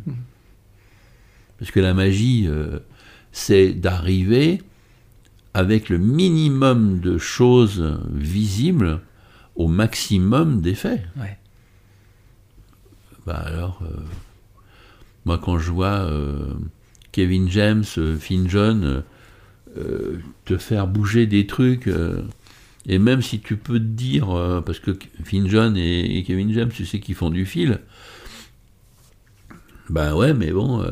Parce 1.59 1.71
que 1.71 1.81
la 1.81 1.95
magie, 1.95 2.47
euh, 2.49 2.81
c'est 3.33 3.73
d'arriver 3.73 4.63
avec 5.55 5.89
le 5.89 5.99
minimum 5.99 7.01
de 7.01 7.19
choses 7.19 7.99
visibles 8.13 9.01
au 9.55 9.67
maximum 9.69 10.61
d'effets. 10.61 11.03
Ouais. 11.17 11.39
Bah 13.27 13.43
alors, 13.45 13.81
euh, 13.83 13.97
moi 15.25 15.39
quand 15.39 15.59
je 15.59 15.71
vois 15.71 16.01
Kevin 17.19 17.51
James, 17.51 17.85
euh, 17.99 18.17
Finn 18.17 18.49
John 18.49 18.85
euh, 18.85 19.01
euh, 19.77 20.19
te 20.45 20.57
faire 20.57 20.87
bouger 20.87 21.27
des 21.27 21.49
trucs, 21.49 21.91
et 22.87 22.99
même 23.01 23.23
si 23.23 23.41
tu 23.41 23.57
peux 23.57 23.81
te 23.81 23.85
dire, 23.85 24.29
parce 24.65 24.79
que 24.79 24.97
Finn 25.25 25.49
John 25.49 25.77
et, 25.77 26.23
Kevin 26.25 26.53
James, 26.53 26.71
tu 26.71 26.87
sais 26.87 27.01
qu'ils 27.01 27.17
font 27.17 27.31
du 27.31 27.45
fil, 27.45 27.81
bah 29.91 30.15
ouais, 30.15 30.33
mais 30.33 30.53
bon, 30.53 30.83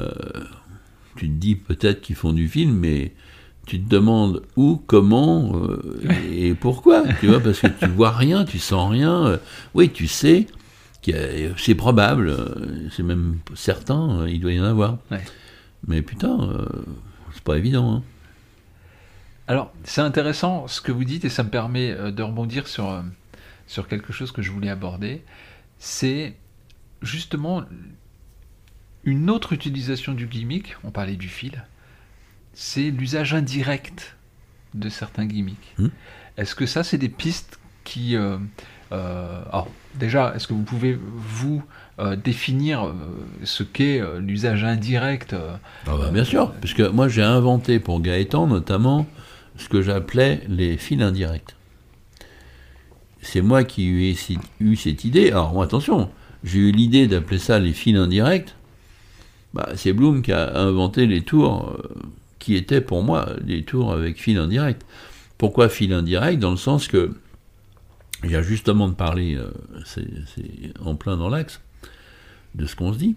tu 1.17 1.29
te 1.29 1.33
dis 1.33 1.55
peut-être 1.55 2.01
qu'ils 2.01 2.17
font 2.17 2.33
du 2.33 2.49
film, 2.49 2.77
mais 2.77 3.15
tu 3.67 3.81
te 3.81 3.89
demandes 3.89 4.43
où, 4.57 4.83
comment 4.87 5.53
et 6.31 6.55
pourquoi, 6.55 7.05
tu 7.21 7.29
vois, 7.29 7.41
parce 7.41 7.61
que 7.61 7.69
tu 7.69 7.87
vois 7.87 8.11
rien, 8.11 8.45
tu 8.45 8.59
sens 8.59 8.91
rien. 8.91 9.39
oui, 9.75 9.91
tu 9.91 10.07
sais 10.07 10.49
c'est 11.57 11.75
probable, 11.75 12.37
c'est 12.91 13.03
même 13.03 13.39
certain, 13.55 14.27
il 14.27 14.41
doit 14.41 14.53
y 14.53 14.61
en 14.61 14.65
avoir. 14.65 14.99
Mais 15.87 16.03
putain, 16.03 16.41
euh, 16.41 16.67
c'est 17.33 17.43
pas 17.43 17.57
évident. 17.57 17.95
Hein. 17.95 18.03
Alors, 19.49 19.73
c'est 19.85 20.01
intéressant 20.01 20.67
ce 20.67 20.81
que 20.81 20.91
vous 20.91 21.05
dites 21.05 21.25
et 21.25 21.29
ça 21.29 21.45
me 21.45 21.51
permet 21.51 21.91
euh, 21.93 22.11
de 22.11 22.23
rebondir 22.23 22.67
sur, 22.67 22.91
euh, 22.91 23.03
sur 23.67 23.87
quelque 23.87 24.13
chose 24.13 24.33
que 24.33 24.43
je 24.43 24.51
voulais 24.51 24.71
aborder. 24.71 25.23
C'est 25.79 26.35
justement 27.03 27.65
une 29.05 29.31
autre 29.31 29.53
utilisation 29.53 30.15
du 30.15 30.27
gimmick, 30.27 30.77
on 30.83 30.91
parlait 30.91 31.17
du 31.17 31.29
fil, 31.29 31.65
c'est 32.55 32.91
l'usage 32.91 33.35
indirect 33.35 34.17
de 34.75 34.89
certains 34.89 35.27
gimmicks. 35.27 35.75
Hmm. 35.79 35.89
Est-ce 36.37 36.55
que 36.55 36.67
ça, 36.67 36.83
c'est 36.83 36.99
des 36.99 37.09
pistes 37.09 37.61
qui... 37.85 38.17
euh, 38.17 38.39
alors, 38.91 39.69
déjà, 39.99 40.33
est-ce 40.37 40.47
que 40.47 40.53
vous 40.55 40.63
pouvez, 40.63 40.99
vous, 40.99 41.63
euh, 41.99 42.15
définir 42.15 42.85
euh, 42.85 42.93
ce 43.45 43.63
qu'est 43.63 44.01
euh, 44.01 44.21
l'usage 44.21 44.65
indirect 44.65 45.33
euh, 45.33 45.57
Ah 45.87 45.97
bah, 45.99 46.11
bien 46.13 46.25
sûr, 46.25 46.53
parce 46.61 46.75
que 46.75 46.87
moi 46.89 47.09
j'ai 47.09 47.23
inventé 47.23 47.79
pour 47.81 48.03
Gaëtan 48.03 48.47
notamment 48.47 49.07
ce 49.57 49.71
que 49.71 49.81
j'appelais 49.81 50.43
les 50.47 50.77
fils 50.77 51.01
indirects. 51.01 51.57
C'est 53.23 53.41
moi 53.41 53.65
qui 53.65 53.89
ai 53.89 54.17
eu, 54.61 54.77
cette 54.77 55.05
idée. 55.05 55.31
Alors 55.31 55.63
attention, 55.63 56.11
j'ai 56.45 56.59
eu 56.59 56.71
l'idée 56.71 57.07
d'appeler 57.07 57.39
ça 57.39 57.59
les 57.59 57.73
fils 57.73 57.97
indirects. 57.97 58.55
Bah, 59.55 59.71
c'est 59.75 59.95
Bloom 59.95 60.21
qui 60.21 60.33
a 60.33 60.55
inventé 60.59 61.07
les 61.07 61.23
tours 61.23 61.79
euh, 61.79 61.95
qui 62.39 62.57
étaient 62.57 62.83
pour 62.83 63.03
moi 63.03 63.31
des 63.41 63.63
tours 63.63 63.95
avec 63.95 64.21
fils 64.21 64.37
indirects. 64.37 64.83
Pourquoi 65.39 65.71
fils 65.71 65.93
indirects 65.93 66.39
Dans 66.39 66.51
le 66.51 66.59
sens 66.59 66.89
que, 66.89 67.13
il 68.25 68.31
y 68.31 68.37
a 68.37 68.43
justement 68.43 68.89
de 68.89 68.95
parler, 68.95 69.37
euh, 69.37 69.51
c'est 69.85 70.07
en 70.81 70.95
plein 70.97 71.17
dans 71.17 71.29
l'axe 71.29 71.61
de 72.55 72.67
ce 72.67 72.75
qu'on 72.77 72.93
se 72.93 72.99
dit. 72.99 73.17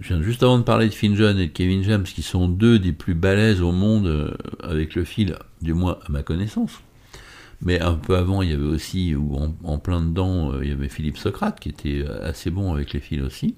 Je 0.00 0.08
viens 0.12 0.22
juste 0.22 0.42
avant 0.42 0.58
de 0.58 0.62
parler 0.64 0.88
de 0.88 0.94
Finn 0.94 1.14
John 1.16 1.38
et 1.38 1.46
de 1.46 1.52
Kevin 1.52 1.82
James, 1.84 2.02
qui 2.02 2.22
sont 2.22 2.48
deux 2.48 2.78
des 2.78 2.92
plus 2.92 3.14
balèzes 3.14 3.62
au 3.62 3.72
monde 3.72 4.06
euh, 4.06 4.30
avec 4.62 4.94
le 4.94 5.04
fil, 5.04 5.36
du 5.62 5.72
moins 5.72 5.98
à 6.06 6.10
ma 6.12 6.22
connaissance. 6.22 6.72
Mais 7.62 7.80
un 7.80 7.94
peu 7.94 8.16
avant, 8.16 8.42
il 8.42 8.50
y 8.50 8.52
avait 8.52 8.62
aussi, 8.66 9.14
ou 9.14 9.36
en, 9.36 9.56
en 9.64 9.78
plein 9.78 10.02
dedans, 10.02 10.52
euh, 10.52 10.60
il 10.62 10.68
y 10.68 10.72
avait 10.72 10.90
Philippe 10.90 11.16
Socrate, 11.16 11.58
qui 11.58 11.70
était 11.70 12.04
assez 12.22 12.50
bon 12.50 12.74
avec 12.74 12.92
les 12.92 13.00
fils 13.00 13.22
aussi. 13.22 13.54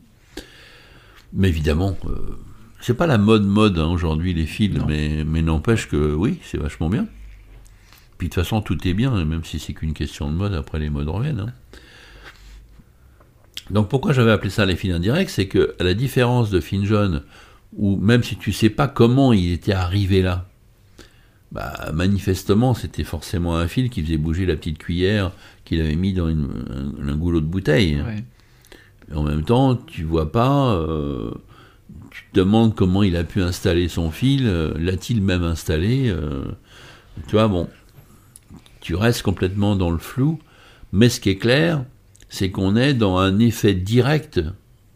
Mais 1.32 1.48
évidemment, 1.48 1.98
euh, 2.06 2.38
c'est 2.80 2.94
pas 2.96 3.08
la 3.08 3.18
mode 3.18 3.42
mode 3.44 3.76
hein, 3.78 3.86
aujourd'hui, 3.88 4.32
les 4.32 4.46
fils, 4.46 4.74
Non. 4.76 4.86
mais, 4.86 5.24
mais 5.26 5.42
n'empêche 5.42 5.88
que 5.88 6.14
oui, 6.14 6.38
c'est 6.44 6.58
vachement 6.58 6.88
bien. 6.88 7.08
Puis 8.18 8.28
de 8.28 8.34
toute 8.34 8.42
façon, 8.42 8.60
tout 8.60 8.76
est 8.86 8.94
bien, 8.94 9.24
même 9.24 9.44
si 9.44 9.58
c'est 9.60 9.72
qu'une 9.74 9.94
question 9.94 10.28
de 10.30 10.36
mode, 10.36 10.52
après 10.54 10.78
les 10.80 10.90
modes 10.90 11.08
reviennent. 11.08 11.40
hein. 11.40 11.52
Donc 13.70 13.88
pourquoi 13.88 14.12
j'avais 14.12 14.30
appelé 14.30 14.50
ça 14.50 14.64
les 14.66 14.76
fils 14.76 14.92
indirects, 14.92 15.30
c'est 15.30 15.46
que 15.46 15.74
à 15.78 15.84
la 15.84 15.94
différence 15.94 16.50
de 16.50 16.58
Finn 16.60 16.84
John, 16.84 17.22
où 17.76 17.96
même 17.96 18.22
si 18.22 18.36
tu 18.36 18.52
sais 18.52 18.70
pas 18.70 18.88
comment 18.88 19.32
il 19.32 19.52
était 19.52 19.72
arrivé 19.74 20.22
là, 20.22 20.46
bah 21.52 21.90
manifestement 21.94 22.74
c'était 22.74 23.04
forcément 23.04 23.56
un 23.56 23.68
fil 23.68 23.88
qui 23.90 24.02
faisait 24.02 24.16
bouger 24.18 24.46
la 24.46 24.56
petite 24.56 24.78
cuillère 24.78 25.32
qu'il 25.64 25.80
avait 25.80 25.96
mis 25.96 26.12
dans 26.12 26.28
une- 26.28 26.94
un, 27.02 27.08
un 27.08 27.16
goulot 27.16 27.40
de 27.40 27.46
bouteille. 27.46 27.96
ouais. 28.00 28.24
Et 29.10 29.14
en 29.14 29.22
même 29.22 29.42
temps, 29.44 29.74
tu 29.76 30.02
vois 30.02 30.30
pas, 30.32 30.72
euh, 30.74 31.30
tu 32.10 32.24
te 32.32 32.38
demandes 32.40 32.74
comment 32.74 33.02
il 33.02 33.16
a 33.16 33.24
pu 33.24 33.40
installer 33.42 33.88
son 33.88 34.10
fil, 34.10 34.46
euh, 34.46 34.72
l'a-t-il 34.78 35.22
même 35.22 35.44
installé 35.44 36.08
euh, 36.10 36.44
Tu 37.26 37.32
vois, 37.32 37.48
bon. 37.48 37.68
Tu 38.88 38.94
restes 38.94 39.20
complètement 39.20 39.76
dans 39.76 39.90
le 39.90 39.98
flou. 39.98 40.38
Mais 40.92 41.10
ce 41.10 41.20
qui 41.20 41.28
est 41.28 41.36
clair, 41.36 41.84
c'est 42.30 42.50
qu'on 42.50 42.74
est 42.74 42.94
dans 42.94 43.18
un 43.18 43.38
effet 43.38 43.74
direct, 43.74 44.40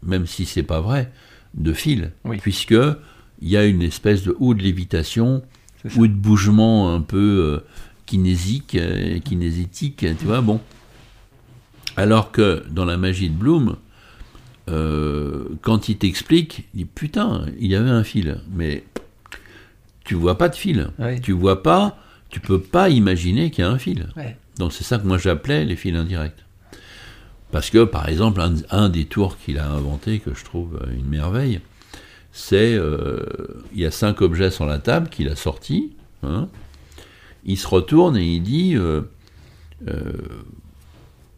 même 0.01 0.25
si 0.25 0.45
c'est 0.47 0.63
pas 0.63 0.81
vrai, 0.81 1.11
de 1.53 1.73
fil, 1.73 2.11
Oui. 2.25 2.37
puisque 2.41 2.71
il 2.71 3.49
y 3.49 3.55
a 3.55 3.65
une 3.65 3.83
espèce 3.83 4.23
de 4.23 4.35
ou 4.39 4.55
de 4.55 4.63
lévitation 4.63 5.43
ou 5.95 6.07
de 6.07 6.11
bougement 6.13 6.91
un 6.91 7.01
peu 7.01 7.17
euh, 7.19 7.59
kinésique, 8.07 8.73
euh, 8.73 9.19
kinésétique, 9.19 9.97
tu 10.17 10.25
vois, 10.25 10.41
bon. 10.41 10.59
Alors 11.95 12.31
que 12.31 12.63
dans 12.71 12.85
la 12.85 12.97
magie 12.97 13.29
de 13.29 13.35
Bloom, 13.35 13.75
euh, 14.71 15.49
quand 15.61 15.87
il 15.87 15.99
t'explique, 15.99 16.67
il 16.73 16.77
dit 16.79 16.85
putain, 16.85 17.45
il 17.59 17.67
y 17.67 17.75
avait 17.75 17.91
un 17.91 18.03
fil, 18.03 18.39
mais 18.51 18.85
tu 20.03 20.15
vois 20.15 20.39
pas 20.39 20.49
de 20.49 20.55
fil, 20.55 20.89
Ouais. 20.97 21.19
tu 21.19 21.31
vois 21.31 21.61
pas, 21.61 21.99
tu 22.33 22.39
peux 22.39 22.59
pas 22.59 22.89
imaginer 22.89 23.51
qu'il 23.51 23.63
y 23.63 23.67
a 23.67 23.69
un 23.69 23.77
fil. 23.77 24.07
Ouais. 24.17 24.35
Donc 24.57 24.73
c'est 24.73 24.83
ça 24.83 24.97
que 24.97 25.05
moi 25.05 25.17
j'appelais 25.19 25.65
les 25.65 25.75
fils 25.75 25.95
indirects. 25.95 26.33
Parce 27.51 27.69
que 27.69 27.83
par 27.83 28.09
exemple, 28.09 28.41
un, 28.41 28.55
un 28.71 28.89
des 28.89 29.05
tours 29.05 29.37
qu'il 29.37 29.59
a 29.59 29.69
inventé, 29.69 30.17
que 30.19 30.33
je 30.33 30.43
trouve 30.43 30.79
euh, 30.81 30.91
une 30.97 31.05
merveille, 31.07 31.59
c'est 32.31 32.73
euh, 32.73 33.23
il 33.73 33.79
y 33.81 33.85
a 33.85 33.91
cinq 33.91 34.21
objets 34.21 34.49
sur 34.49 34.65
la 34.65 34.79
table 34.79 35.09
qu'il 35.09 35.29
a 35.29 35.35
sortis. 35.35 35.91
hein. 36.23 36.47
il 37.45 37.57
se 37.57 37.67
retourne 37.67 38.17
et 38.17 38.25
il 38.25 38.41
dit 38.41 38.75
euh, 38.75 39.01
euh, 39.87 40.01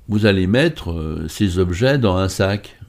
vous 0.07 0.25
allez 0.25 0.47
mettre 0.47 1.25
ces 1.27 1.59
objets 1.59 1.97
dans 1.97 2.15
un 2.15 2.29
sac. 2.29 2.79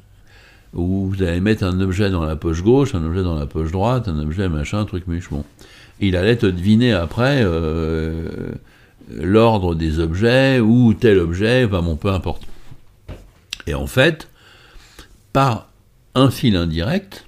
Ou 0.77 1.09
vous 1.09 1.23
allez 1.23 1.41
mettre 1.41 1.65
un 1.65 1.81
objet 1.81 2.11
dans 2.11 2.25
la 2.25 2.37
poche 2.37 2.63
gauche, 2.63 2.95
un 2.95 3.05
objet 3.05 3.23
dans 3.23 3.35
la 3.35 3.47
poche 3.47 3.73
droite, 3.73 4.09
un 4.09 4.19
objet 4.19 4.49
machin, 4.49 4.81
un 4.81 4.85
truc. 4.85 5.05
Et 5.09 6.09
il 6.09 6.17
allait 6.17 6.37
te 6.37 6.47
deviner 6.47 6.93
après 6.93 7.41
euh, 7.43 8.53
l'ordre 9.11 9.75
des 9.75 9.99
objets 9.99 10.61
ou 10.61 10.93
tel 10.93 11.19
objet, 11.19 11.65
enfin 11.65 11.81
bon, 11.81 11.97
peu 11.97 12.13
importe. 12.13 12.43
Et 13.67 13.75
en 13.75 13.87
fait, 13.87 14.29
par 15.33 15.69
un 16.15 16.31
fil 16.31 16.57
indirect, 16.57 17.27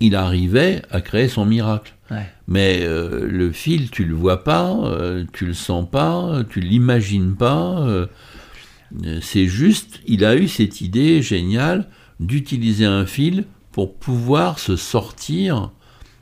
il 0.00 0.14
arrivait 0.14 0.82
à 0.90 1.00
créer 1.00 1.28
son 1.28 1.46
miracle. 1.46 1.94
Ouais. 2.10 2.26
Mais 2.48 2.80
euh, 2.82 3.26
le 3.26 3.50
fil, 3.50 3.90
tu 3.90 4.04
le 4.04 4.14
vois 4.14 4.44
pas, 4.44 4.76
euh, 4.84 5.24
tu 5.32 5.46
le 5.46 5.54
sens 5.54 5.88
pas, 5.90 6.42
tu 6.50 6.60
l'imagines 6.60 7.34
pas. 7.34 7.80
euh, 7.80 8.06
c'est 9.20 9.46
juste, 9.46 10.00
il 10.06 10.24
a 10.24 10.36
eu 10.36 10.48
cette 10.48 10.80
idée 10.80 11.20
géniale 11.20 11.86
d'utiliser 12.20 12.84
un 12.84 13.06
fil 13.06 13.44
pour 13.72 13.94
pouvoir 13.94 14.58
se 14.58 14.76
sortir 14.76 15.70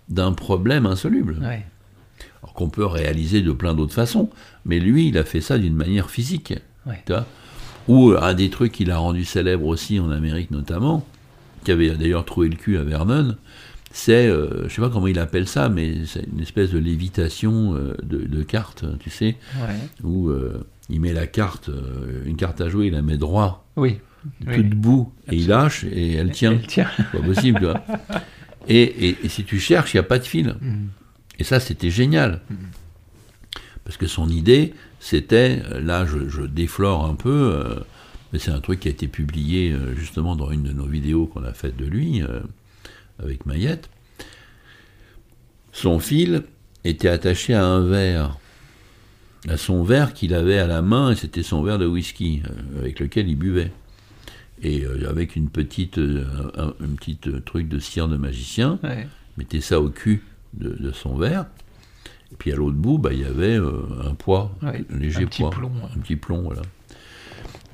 d'un 0.08 0.32
problème 0.32 0.86
insoluble. 0.86 1.38
Ouais. 1.40 1.64
Alors 2.42 2.54
qu'on 2.54 2.68
peut 2.68 2.84
réaliser 2.86 3.40
de 3.42 3.52
plein 3.52 3.74
d'autres 3.74 3.94
façons. 3.94 4.30
Mais 4.64 4.78
lui, 4.78 5.08
il 5.08 5.18
a 5.18 5.24
fait 5.24 5.40
ça 5.40 5.58
d'une 5.58 5.74
manière 5.74 6.10
physique. 6.10 6.54
Ouais. 6.86 7.02
Tu 7.06 7.12
vois 7.12 7.26
Ou 7.88 8.10
euh, 8.10 8.20
un 8.22 8.34
des 8.34 8.50
trucs 8.50 8.72
qu'il 8.72 8.90
a 8.90 8.98
rendu 8.98 9.24
célèbre 9.24 9.66
aussi 9.66 9.98
en 9.98 10.10
Amérique 10.10 10.50
notamment, 10.50 11.04
qui 11.64 11.72
avait 11.72 11.90
d'ailleurs 11.90 12.24
trouvé 12.24 12.48
le 12.48 12.56
cul 12.56 12.76
à 12.78 12.84
Vernon, 12.84 13.36
c'est, 13.90 14.26
euh, 14.28 14.68
je 14.68 14.74
sais 14.74 14.82
pas 14.82 14.90
comment 14.90 15.06
il 15.06 15.18
appelle 15.18 15.48
ça, 15.48 15.68
mais 15.70 16.04
c'est 16.04 16.26
une 16.32 16.40
espèce 16.40 16.70
de 16.70 16.78
lévitation 16.78 17.74
euh, 17.74 17.96
de, 18.02 18.18
de 18.18 18.42
cartes, 18.42 18.84
tu 19.00 19.08
sais, 19.10 19.36
Ouais. 19.60 19.74
où 20.04 20.28
euh, 20.28 20.66
il 20.90 21.00
met 21.00 21.14
la 21.14 21.26
carte, 21.26 21.70
une 22.26 22.36
carte 22.36 22.60
à 22.60 22.68
jouer, 22.68 22.88
il 22.88 22.92
la 22.92 23.02
met 23.02 23.16
droit, 23.16 23.66
Oui. 23.76 23.98
Tout 24.54 24.62
debout, 24.62 25.12
et 25.30 25.36
il 25.36 25.48
lâche, 25.48 25.84
et 25.84 26.14
elle 26.14 26.30
tient. 26.32 26.52
Elle 26.52 26.66
tient. 26.66 26.88
C'est 26.96 27.10
pas 27.18 27.24
possible, 27.24 27.58
tu 27.58 27.64
vois. 27.66 27.84
Et, 28.68 28.82
et- 28.82 29.16
et 29.22 29.28
si 29.28 29.44
tu 29.44 29.60
cherches, 29.60 29.94
il 29.94 29.98
n'y 29.98 30.00
a 30.00 30.02
pas 30.02 30.18
de 30.18 30.24
fil. 30.24 30.56
Mhm. 30.60 30.88
Et 31.38 31.44
ça, 31.44 31.60
c'était 31.60 31.90
génial. 31.90 32.40
Parce 33.84 33.96
que 33.96 34.08
son 34.08 34.28
idée, 34.28 34.74
c'était, 34.98 35.62
là, 35.80 36.04
je, 36.04 36.28
je 36.28 36.42
déflore 36.42 37.06
un 37.06 37.14
peu, 37.14 37.30
euh, 37.54 37.76
mais 38.32 38.40
c'est 38.40 38.50
un 38.50 38.58
truc 38.58 38.80
qui 38.80 38.88
a 38.88 38.90
été 38.90 39.06
publié 39.06 39.70
euh, 39.70 39.94
justement 39.94 40.34
dans 40.34 40.50
une 40.50 40.64
de 40.64 40.72
nos 40.72 40.86
vidéos 40.86 41.26
qu'on 41.26 41.44
a 41.44 41.52
faites 41.52 41.76
de 41.76 41.84
lui, 41.86 42.22
euh, 42.22 42.40
avec 43.22 43.46
Mayette. 43.46 43.88
Son 45.72 46.00
fil 46.00 46.42
était 46.84 47.08
attaché 47.08 47.54
à 47.54 47.64
un 47.64 47.86
verre, 47.86 48.36
à 49.48 49.56
son 49.56 49.84
verre 49.84 50.12
qu'il 50.12 50.34
avait 50.34 50.58
à 50.58 50.66
la 50.66 50.82
main, 50.82 51.12
et 51.12 51.14
c'était 51.14 51.44
son 51.44 51.62
verre 51.62 51.78
de 51.78 51.86
whisky 51.86 52.42
avec 52.80 52.98
lequel 52.98 53.28
il 53.28 53.36
buvait. 53.36 53.70
Et 54.62 54.84
euh, 54.84 55.08
avec 55.08 55.36
une 55.36 55.48
petite, 55.48 55.98
euh, 55.98 56.24
un, 56.56 56.68
un 56.68 56.88
petite 56.96 57.28
euh, 57.28 57.40
truc 57.44 57.68
de 57.68 57.78
cire 57.78 58.08
de 58.08 58.16
magicien, 58.16 58.78
Ouais. 58.82 59.06
mettait 59.36 59.60
ça 59.60 59.80
au 59.80 59.88
cul 59.90 60.22
de, 60.54 60.70
de 60.80 60.92
son 60.92 61.16
verre. 61.16 61.46
Et 62.32 62.36
puis 62.38 62.52
à 62.52 62.56
l'autre 62.56 62.76
bout, 62.76 62.98
bah, 62.98 63.10
il 63.12 63.20
y 63.20 63.24
avait 63.24 63.56
euh, 63.58 63.82
un 64.04 64.14
poids, 64.14 64.50
Ouais, 64.62 64.84
un 64.92 64.98
léger 64.98 65.24
un 65.24 65.26
petit 65.26 65.42
poids, 65.42 65.50
plomb, 65.50 65.68
ouais. 65.68 65.90
un 65.94 66.00
petit 66.00 66.16
plomb, 66.16 66.42
voilà. 66.42 66.62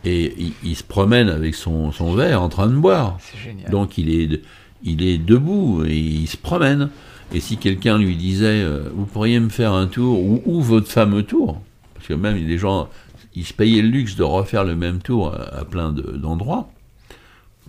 Et 0.04 0.34
il, 0.36 0.52
il 0.64 0.76
se 0.76 0.82
promène 0.82 1.28
avec 1.28 1.54
son, 1.54 1.92
son 1.92 2.12
verre 2.14 2.42
en 2.42 2.48
train 2.48 2.66
de 2.66 2.74
boire. 2.76 3.18
C'est 3.20 3.38
génial. 3.38 3.70
Donc 3.70 3.96
il 3.98 4.10
est, 4.10 4.42
il 4.82 5.02
est 5.04 5.18
debout 5.18 5.84
et 5.86 5.96
il 5.96 6.26
se 6.26 6.36
promène. 6.36 6.90
Et 7.32 7.40
si 7.40 7.56
quelqu'un 7.56 7.96
lui 7.98 8.16
disait, 8.16 8.66
vous 8.94 9.06
pourriez 9.06 9.38
me 9.40 9.48
faire 9.48 9.72
un 9.72 9.86
tour, 9.86 10.20
ou, 10.20 10.42
ou 10.44 10.60
votre 10.60 10.88
fameux 10.90 11.22
tour, 11.22 11.62
parce 11.94 12.08
que 12.08 12.12
même 12.14 12.36
les 12.36 12.58
gens, 12.58 12.90
ils 13.34 13.46
se 13.46 13.54
payaient 13.54 13.80
le 13.80 13.88
luxe 13.88 14.16
de 14.16 14.22
refaire 14.22 14.64
le 14.64 14.74
même 14.76 14.98
tour 14.98 15.32
à, 15.32 15.60
à 15.60 15.64
plein 15.64 15.92
de- 15.92 16.02
d'endroits, 16.18 16.70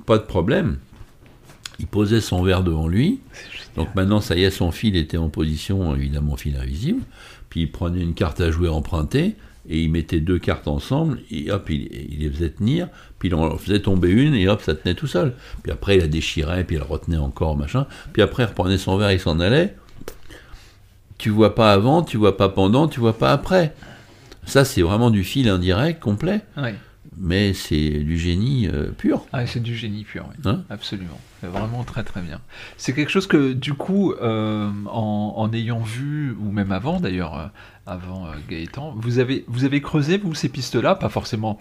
pas 0.05 0.17
de 0.17 0.23
problème. 0.23 0.77
Il 1.79 1.87
posait 1.87 2.21
son 2.21 2.43
verre 2.43 2.63
devant 2.63 2.87
lui, 2.87 3.19
donc 3.75 3.95
maintenant, 3.95 4.21
ça 4.21 4.35
y 4.35 4.43
est, 4.43 4.51
son 4.51 4.71
fil 4.71 4.95
était 4.95 5.17
en 5.17 5.29
position, 5.29 5.95
évidemment, 5.95 6.37
fil 6.37 6.55
invisible. 6.57 7.01
Puis 7.49 7.61
il 7.61 7.71
prenait 7.71 8.01
une 8.01 8.13
carte 8.13 8.41
à 8.41 8.51
jouer 8.51 8.69
empruntée, 8.69 9.35
et 9.69 9.81
il 9.81 9.89
mettait 9.89 10.19
deux 10.19 10.39
cartes 10.39 10.67
ensemble, 10.67 11.19
et 11.31 11.51
hop, 11.51 11.69
il, 11.69 11.89
il 12.11 12.19
les 12.19 12.29
faisait 12.29 12.49
tenir, 12.49 12.89
puis 13.17 13.29
il 13.29 13.35
en 13.35 13.57
faisait 13.57 13.79
tomber 13.79 14.09
une, 14.09 14.35
et 14.35 14.47
hop, 14.47 14.61
ça 14.61 14.75
tenait 14.75 14.95
tout 14.95 15.07
seul. 15.07 15.33
Puis 15.63 15.71
après, 15.71 15.95
il 15.95 16.01
la 16.01 16.07
déchirait, 16.07 16.63
puis 16.63 16.75
il 16.75 16.79
la 16.79 16.85
retenait 16.85 17.17
encore, 17.17 17.57
machin. 17.57 17.87
Puis 18.11 18.21
après, 18.21 18.43
il 18.43 18.47
reprenait 18.47 18.77
son 18.77 18.97
verre, 18.97 19.11
il 19.11 19.19
s'en 19.19 19.39
allait. 19.39 19.75
Tu 21.17 21.29
vois 21.29 21.55
pas 21.55 21.71
avant, 21.71 22.03
tu 22.03 22.17
vois 22.17 22.35
pas 22.37 22.49
pendant, 22.49 22.87
tu 22.87 22.99
vois 22.99 23.17
pas 23.17 23.31
après. 23.31 23.73
Ça, 24.45 24.65
c'est 24.65 24.81
vraiment 24.81 25.09
du 25.09 25.23
fil 25.23 25.47
indirect, 25.47 26.01
complet, 26.01 26.41
Ouais. 26.57 26.75
Mais 27.17 27.53
c'est 27.53 27.89
du 27.99 28.17
génie 28.17 28.67
euh, 28.67 28.91
pur. 28.91 29.25
Ah, 29.33 29.45
c'est 29.47 29.61
du 29.61 29.75
génie 29.75 30.03
pur, 30.03 30.25
oui. 30.29 30.35
Hein 30.45 30.63
absolument. 30.69 31.19
C'est 31.41 31.47
vraiment 31.47 31.83
très 31.83 32.03
très 32.03 32.21
bien. 32.21 32.39
C'est 32.77 32.93
quelque 32.93 33.11
chose 33.11 33.27
que, 33.27 33.53
du 33.53 33.73
coup, 33.73 34.13
euh, 34.13 34.69
en, 34.87 35.33
en 35.37 35.53
ayant 35.53 35.79
vu, 35.81 36.35
ou 36.39 36.51
même 36.51 36.71
avant 36.71 36.99
d'ailleurs, 36.99 37.37
euh, 37.37 37.45
avant 37.85 38.27
Gaëtan, 38.49 38.93
vous 38.97 39.19
avez, 39.19 39.43
vous 39.47 39.65
avez 39.65 39.81
creusé, 39.81 40.17
vous, 40.17 40.33
ces 40.35 40.49
pistes-là, 40.49 40.95
pas 40.95 41.09
forcément 41.09 41.57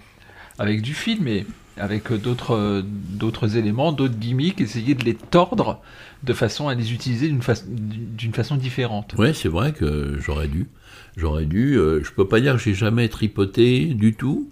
avec 0.58 0.82
du 0.82 0.94
fil, 0.94 1.18
mais 1.22 1.44
avec 1.78 2.12
d'autres 2.12 2.84
d'autres 2.84 3.56
éléments, 3.56 3.92
d'autres 3.92 4.14
gimmicks, 4.18 4.60
essayer 4.60 4.94
de 4.94 5.04
les 5.04 5.14
tordre 5.14 5.80
de 6.22 6.32
façon 6.34 6.68
à 6.68 6.74
les 6.74 6.92
utiliser 6.92 7.28
d'une 7.28 7.40
fa- 7.42 7.54
d'une 7.66 8.34
façon 8.34 8.56
différente. 8.56 9.14
Ouais, 9.18 9.32
c'est 9.32 9.48
vrai 9.48 9.72
que 9.72 10.18
j'aurais 10.20 10.48
dû. 10.48 10.68
J'aurais 11.16 11.46
dû. 11.46 11.76
euh, 11.78 12.02
je 12.04 12.10
peux 12.12 12.28
pas 12.28 12.40
dire 12.40 12.54
que 12.56 12.60
j'ai 12.62 12.74
jamais 12.74 13.08
tripoté 13.08 13.86
du 13.86 14.14
tout, 14.14 14.50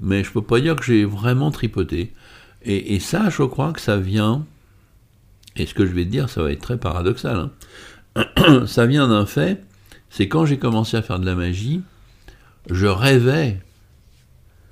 mais 0.00 0.24
je 0.24 0.30
peux 0.32 0.42
pas 0.42 0.60
dire 0.60 0.76
que 0.76 0.84
j'ai 0.84 1.04
vraiment 1.04 1.50
tripoté. 1.50 2.12
Et, 2.62 2.94
et 2.94 3.00
ça, 3.00 3.30
je 3.30 3.42
crois 3.42 3.72
que 3.72 3.80
ça 3.80 3.96
vient. 3.96 4.44
Et 5.56 5.66
ce 5.66 5.74
que 5.74 5.86
je 5.86 5.92
vais 5.92 6.04
te 6.04 6.10
dire, 6.10 6.28
ça 6.28 6.42
va 6.42 6.52
être 6.52 6.60
très 6.62 6.78
paradoxal. 6.78 7.50
hein. 8.16 8.66
ça 8.66 8.86
vient 8.86 9.08
d'un 9.08 9.26
fait. 9.26 9.62
C'est 10.10 10.28
quand 10.28 10.44
j'ai 10.46 10.58
commencé 10.58 10.96
à 10.96 11.02
faire 11.02 11.18
de 11.20 11.26
la 11.26 11.34
magie, 11.34 11.82
je 12.68 12.86
rêvais, 12.86 13.60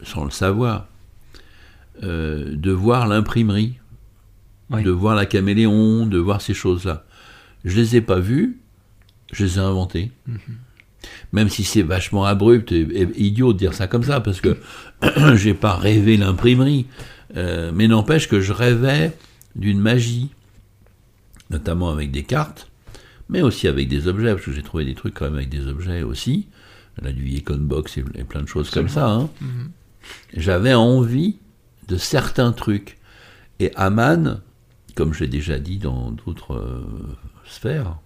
sans 0.03 0.25
le 0.25 0.31
savoir, 0.31 0.87
euh, 2.03 2.55
de 2.57 2.71
voir 2.73 3.07
l'imprimerie, 3.07 3.79
Oui. 4.71 4.83
de 4.83 4.91
voir 4.91 5.15
la 5.15 5.27
caméléon, 5.27 6.07
de 6.07 6.19
voir 6.19 6.41
ces 6.41 6.55
choses-là. 6.55 7.05
Je 7.65 7.77
les 7.77 7.97
ai 7.97 8.01
pas 8.01 8.19
vues, 8.21 8.59
je 9.33 9.45
les 9.45 9.57
ai 9.57 9.61
inventées. 9.61 10.11
Même 11.33 11.49
si 11.49 11.65
c'est 11.65 11.83
vachement 11.83 12.25
abrupt 12.25 12.73
et, 12.73 12.81
et 12.81 13.09
idiot 13.17 13.53
de 13.53 13.59
dire 13.59 13.75
ça 13.75 13.87
comme 13.87 14.03
ça, 14.03 14.21
parce 14.21 14.41
que 14.41 14.57
j'ai 15.37 15.55
pas 15.55 15.77
rêvé 15.77 16.17
l'imprimerie, 16.17 16.87
euh, 17.37 17.71
mais 17.75 17.89
n'empêche 17.89 18.29
que 18.29 18.41
je 18.41 18.53
rêvais 18.53 19.17
d'une 19.55 19.81
magie, 19.81 20.31
notamment 21.51 21.91
avec 21.91 22.11
des 22.11 22.25
cartes, 22.25 22.69
mais 23.29 23.43
aussi 23.43 23.69
avec 23.69 23.89
des 23.89 24.09
objets, 24.09 24.33
parce 24.33 24.45
que 24.45 24.53
j'ai 24.53 24.63
trouvé 24.63 24.85
des 24.85 24.95
trucs 24.95 25.15
quand 25.15 25.27
même 25.27 25.35
avec 25.35 25.49
des 25.51 25.67
objets 25.67 26.03
aussi, 26.03 26.49
là 27.01 27.13
du 27.13 27.29
Icon 27.29 27.59
Box 27.59 27.99
et, 27.99 28.03
plein 28.25 28.43
de 28.43 28.49
choses 28.49 28.71
comme 28.71 28.89
ça. 28.89 29.09
hein. 29.09 29.31
Mhm. 29.41 29.71
J'avais 30.35 30.75
envie 30.75 31.37
de 31.89 31.97
certains 31.97 32.53
trucs. 32.53 32.99
Et 33.61 33.73
Aman, 33.75 34.41
comme 34.95 35.13
je 35.13 35.21
l'ai 35.21 35.31
déjà 35.31 35.59
dit 35.59 35.79
dans 35.79 36.13
d'autres 36.13 36.55
euh, 36.55 37.17
sphères, 37.47 37.99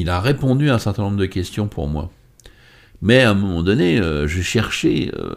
il 0.00 0.08
a 0.10 0.20
répondu 0.20 0.70
à 0.70 0.74
un 0.74 0.78
certain 0.78 1.02
nombre 1.02 1.16
de 1.16 1.26
questions 1.26 1.68
pour 1.68 1.88
moi. 1.88 2.10
Mais 3.02 3.22
à 3.22 3.30
un 3.30 3.34
moment 3.34 3.62
donné, 3.62 3.98
euh, 4.00 4.26
je 4.26 4.40
cherchais 4.42 5.10
euh, 5.18 5.34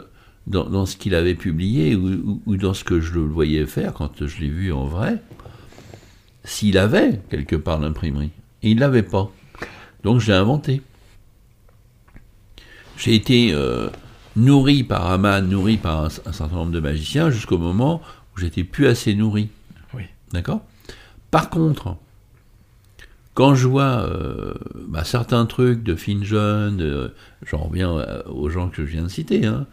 dans, 0.48 0.65
dans 0.69 0.86
ce 0.86 0.95
qu'il 0.98 1.13
avait 1.15 1.36
publié 1.36 1.95
ou, 1.95 2.08
ou- 2.10 2.41
ou 2.45 2.58
dans 2.58 2.74
ce 2.74 2.84
que 2.84 3.00
je 3.02 3.13
le 3.13 3.22
voyais 3.22 3.65
faire 3.65 3.93
quand 3.93 4.26
je 4.26 4.39
l'ai 4.39 4.50
vu 4.50 4.72
en 4.72 4.86
vrai, 4.86 5.17
s'il 6.43 6.78
avait 6.78 7.19
quelque 7.30 7.56
part 7.56 7.80
l'imprimerie. 7.80 8.32
Et 8.63 8.72
il 8.72 8.80
l'avait 8.80 9.04
pas. 9.04 9.32
Donc 10.04 10.19
j'ai 10.22 10.34
inventé. 10.34 10.82
j'ai 12.98 13.15
été 13.15 13.52
euh, 13.54 13.89
nourri 14.36 14.84
par 14.84 15.10
Aman, 15.12 15.41
nourri 15.48 15.78
par 15.78 16.06
un, 16.06 16.08
un 16.26 16.32
certain 16.32 16.56
nombre 16.56 16.72
de 16.72 16.80
magiciens, 16.80 17.30
jusqu'au 17.30 17.58
moment 17.58 18.02
où 18.36 18.39
j'étais 18.39 18.63
plus 18.63 18.88
assez 18.88 19.13
nourri. 19.15 19.50
Oui. 19.93 20.04
D'accord? 20.34 20.62
Par 21.32 21.50
contre, 21.50 21.98
quand 23.39 23.56
je 23.56 23.69
vois 23.69 24.04
euh, 24.04 24.54
bah, 24.89 25.06
certains 25.06 25.45
trucs 25.45 25.82
de 25.82 25.95
Finjon, 25.95 26.73
de- 26.73 27.13
j'en 27.45 27.60
reviens 27.60 27.97
euh, 27.97 28.21
aux 28.28 28.49
gens 28.49 28.67
que 28.67 28.86
je 28.86 28.91
viens 28.91 29.04
de 29.04 29.08
citer, 29.08 29.45
hein, 29.45 29.65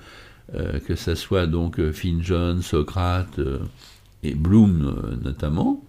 euh, 0.54 0.78
que 0.80 0.96
ça 0.96 1.16
soit 1.16 1.48
donc 1.48 1.80
euh, 1.80 1.92
Finjon, 1.92 2.62
Socrate 2.62 3.40
euh, 3.40 3.58
et 4.22 4.34
Bloom 4.34 4.86
euh, 4.86 5.16
notamment, 5.24 5.82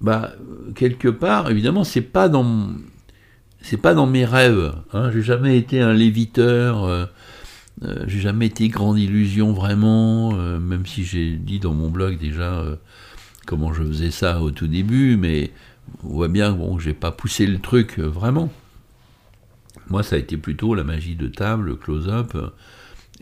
bah 0.00 0.32
euh, 0.40 0.72
quelque 0.74 1.08
part, 1.08 1.50
évidemment, 1.50 1.84
c'est 1.84 2.02
pas 2.02 2.28
dans 2.28 2.68
pas 3.82 3.94
dans 3.94 4.06
mes 4.06 4.24
rêves. 4.24 4.72
Hein, 4.92 5.10
j'ai 5.12 5.22
jamais 5.22 5.58
été 5.58 5.80
un 5.80 5.92
léviteur. 5.92 6.84
euh, 6.84 7.06
euh, 7.84 8.04
j'ai 8.08 8.20
jamais 8.20 8.46
été 8.46 8.68
grande 8.68 8.98
illusion 8.98 9.52
vraiment, 9.52 10.32
euh, 10.34 10.58
même 10.60 10.86
si 10.86 11.04
j'ai 11.04 11.32
dit 11.36 11.60
dans 11.60 11.74
mon 11.74 11.90
blog 11.90 12.18
déjà 12.18 12.54
euh, 12.60 12.76
comment 13.48 13.72
je 13.72 13.82
faisais 13.82 14.10
ça 14.10 14.42
au 14.42 14.50
tout 14.50 14.66
début, 14.66 15.16
mais 15.16 15.50
on 16.04 16.08
voit 16.08 16.28
bien 16.28 16.52
bon, 16.52 16.76
que 16.76 16.82
j'ai 16.82 16.92
pas 16.92 17.10
poussé 17.10 17.46
le 17.46 17.58
truc 17.58 17.98
euh, 17.98 18.02
vraiment. 18.06 18.52
Moi, 19.88 20.02
ça 20.02 20.16
a 20.16 20.18
été 20.18 20.36
plutôt 20.36 20.74
la 20.74 20.84
magie 20.84 21.16
de 21.16 21.28
table, 21.28 21.64
le 21.64 21.76
close-up, 21.76 22.32
euh, 22.34 22.50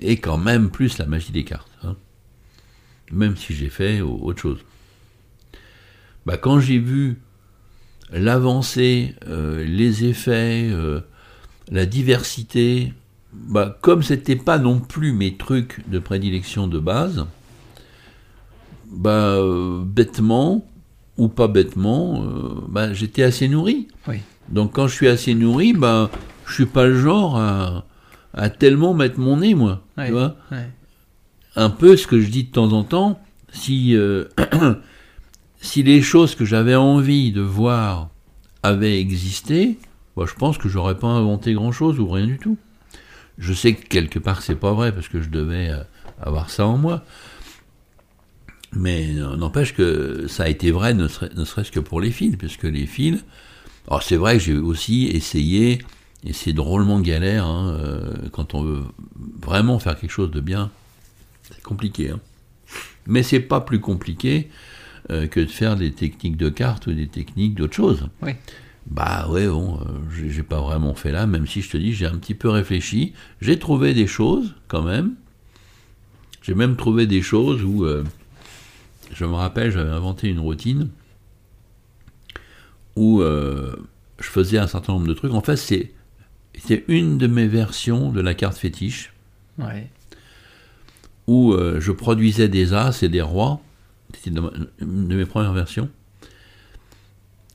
et 0.00 0.16
quand 0.16 0.36
même 0.36 0.70
plus 0.70 0.98
la 0.98 1.06
magie 1.06 1.30
des 1.30 1.44
cartes. 1.44 1.70
hein. 1.84 1.94
Même 3.12 3.36
si 3.36 3.54
j'ai 3.54 3.68
fait 3.68 4.00
au- 4.00 4.18
autre 4.20 4.42
chose. 4.42 4.58
Bah, 6.26 6.36
quand 6.36 6.58
j'ai 6.58 6.78
vu 6.80 7.18
l'avancée, 8.10 9.14
euh, 9.28 9.64
les 9.64 10.06
effets, 10.06 10.68
la 11.70 11.86
diversité, 11.86 12.92
bah, 13.32 13.78
comme 13.80 14.02
c'était 14.02 14.34
pas 14.34 14.58
non 14.58 14.80
plus 14.80 15.12
mes 15.12 15.36
trucs 15.36 15.88
de 15.88 16.00
prédilection 16.00 16.66
de 16.66 16.80
base, 16.80 17.26
bah, 18.90 19.10
euh, 19.36 19.82
bêtement 19.84 20.66
ou 21.18 21.28
pas 21.28 21.48
bêtement, 21.48 22.22
euh, 22.24 22.54
bah, 22.68 22.92
j'étais 22.92 23.22
assez 23.22 23.48
nourri. 23.48 23.88
Oui. 24.08 24.18
Donc 24.48 24.72
quand 24.74 24.86
je 24.88 24.94
suis 24.94 25.08
assez 25.08 25.34
nourri, 25.34 25.72
bah, 25.72 26.10
je 26.46 26.54
suis 26.54 26.66
pas 26.66 26.86
le 26.86 26.98
genre 27.00 27.36
à, 27.38 27.84
à 28.34 28.50
tellement 28.50 28.94
mettre 28.94 29.18
mon 29.18 29.38
nez, 29.38 29.54
moi. 29.54 29.82
Ouais. 29.96 30.06
Tu 30.06 30.12
vois 30.12 30.36
Ouais. 30.52 30.68
un 31.56 31.70
peu 31.70 31.96
ce 31.96 32.06
que 32.06 32.20
je 32.20 32.28
dis 32.28 32.44
de 32.44 32.50
temps 32.50 32.72
en 32.72 32.84
temps, 32.84 33.18
si, 33.50 33.96
euh, 33.96 34.24
si 35.60 35.82
les 35.82 36.02
choses 36.02 36.34
que 36.34 36.44
j'avais 36.44 36.74
envie 36.74 37.32
de 37.32 37.40
voir 37.40 38.10
avaient 38.62 39.00
existé, 39.00 39.78
bah, 40.16 40.24
je 40.28 40.34
pense 40.34 40.58
que 40.58 40.68
j'aurais 40.68 40.98
pas 40.98 41.08
inventé 41.08 41.54
grand-chose 41.54 41.98
ou 41.98 42.08
rien 42.08 42.26
du 42.26 42.38
tout. 42.38 42.58
Je 43.38 43.52
sais 43.52 43.74
que 43.74 43.86
quelque 43.86 44.18
part 44.18 44.42
c'est 44.42 44.54
pas 44.54 44.72
vrai 44.72 44.92
parce 44.92 45.08
que 45.08 45.20
je 45.20 45.28
devais 45.28 45.70
avoir 46.22 46.48
ça 46.50 46.66
en 46.66 46.78
moi. 46.78 47.04
Mais 48.78 49.12
n'empêche 49.14 49.74
que 49.74 50.26
ça 50.28 50.44
a 50.44 50.48
été 50.48 50.70
vrai 50.70 50.92
ne, 50.92 51.08
serait- 51.08 51.30
ne 51.34 51.44
serait-ce 51.44 51.72
que 51.72 51.80
pour 51.80 52.00
les 52.00 52.10
fils, 52.10 52.36
puisque 52.36 52.64
les 52.64 52.86
fils, 52.86 53.24
alors 53.88 54.02
c'est 54.02 54.16
vrai 54.16 54.36
que 54.36 54.42
j'ai 54.42 54.56
aussi 54.56 55.06
essayé, 55.06 55.78
et 56.24 56.32
c'est 56.34 56.52
drôlement 56.52 57.00
galère, 57.00 57.46
hein, 57.46 57.70
euh, 57.80 58.12
quand 58.32 58.54
on 58.54 58.62
veut 58.62 58.82
vraiment 59.40 59.78
faire 59.78 59.98
quelque 59.98 60.10
chose 60.10 60.30
de 60.30 60.40
bien, 60.40 60.70
c'est 61.50 61.62
compliqué. 61.62 62.10
Hein. 62.10 62.20
Mais 63.06 63.22
c'est 63.22 63.40
pas 63.40 63.60
plus 63.60 63.80
compliqué 63.80 64.50
euh, 65.10 65.26
que 65.26 65.40
de 65.40 65.46
faire 65.46 65.76
des 65.76 65.92
techniques 65.92 66.36
de 66.36 66.48
cartes 66.48 66.86
ou 66.88 66.92
des 66.92 67.06
techniques 67.06 67.54
d'autre 67.54 67.74
chose. 67.76 68.08
Oui. 68.22 68.32
Bah 68.88 69.26
ouais, 69.30 69.46
bon, 69.48 69.76
euh, 69.80 69.84
j'ai- 70.16 70.30
j'ai 70.30 70.42
pas 70.42 70.60
vraiment 70.60 70.94
fait 70.94 71.12
là, 71.12 71.26
même 71.26 71.46
si 71.46 71.62
je 71.62 71.70
te 71.70 71.76
dis, 71.76 71.92
j'ai 71.94 72.06
un 72.06 72.16
petit 72.18 72.34
peu 72.34 72.48
réfléchi. 72.50 73.14
J'ai 73.40 73.58
trouvé 73.58 73.94
des 73.94 74.06
choses 74.08 74.54
quand 74.68 74.82
même. 74.82 75.14
J'ai 76.42 76.54
même 76.54 76.76
trouvé 76.76 77.06
des 77.06 77.22
choses 77.22 77.62
où, 77.64 77.84
euh, 77.84 78.04
je 79.12 79.24
me 79.24 79.34
rappelle, 79.34 79.70
j'avais 79.70 79.90
inventé 79.90 80.28
une 80.28 80.40
routine 80.40 80.90
où 82.96 83.20
euh, 83.20 83.76
je 84.20 84.26
faisais 84.28 84.58
un 84.58 84.66
certain 84.66 84.94
nombre 84.94 85.06
de 85.06 85.14
trucs. 85.14 85.32
En 85.32 85.42
fait, 85.42 85.56
c'était 85.56 86.84
une 86.88 87.18
de 87.18 87.26
mes 87.26 87.46
versions 87.46 88.10
de 88.10 88.20
la 88.20 88.34
carte 88.34 88.56
fétiche 88.56 89.12
Ouais. 89.58 89.88
où 91.26 91.52
euh, 91.52 91.80
je 91.80 91.92
produisais 91.92 92.48
des 92.48 92.74
as 92.74 93.02
et 93.02 93.08
des 93.08 93.22
rois. 93.22 93.60
C'était 94.14 94.30
une 94.30 95.08
de 95.08 95.16
mes 95.16 95.24
premières 95.26 95.52
versions. 95.54 95.88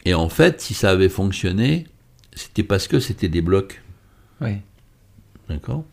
Et 0.06 0.14
en 0.16 0.30
fait, 0.30 0.62
si 0.62 0.74
ça 0.74 0.90
avait 0.92 1.10
fonctionné, 1.10 1.86
c'était 2.34 2.64
parce 2.64 2.88
que 2.88 3.00
c'était 3.00 3.30
des 3.30 3.42
blocs. 3.42 3.82
Oui. 4.42 4.58
D'accord? 5.48 5.86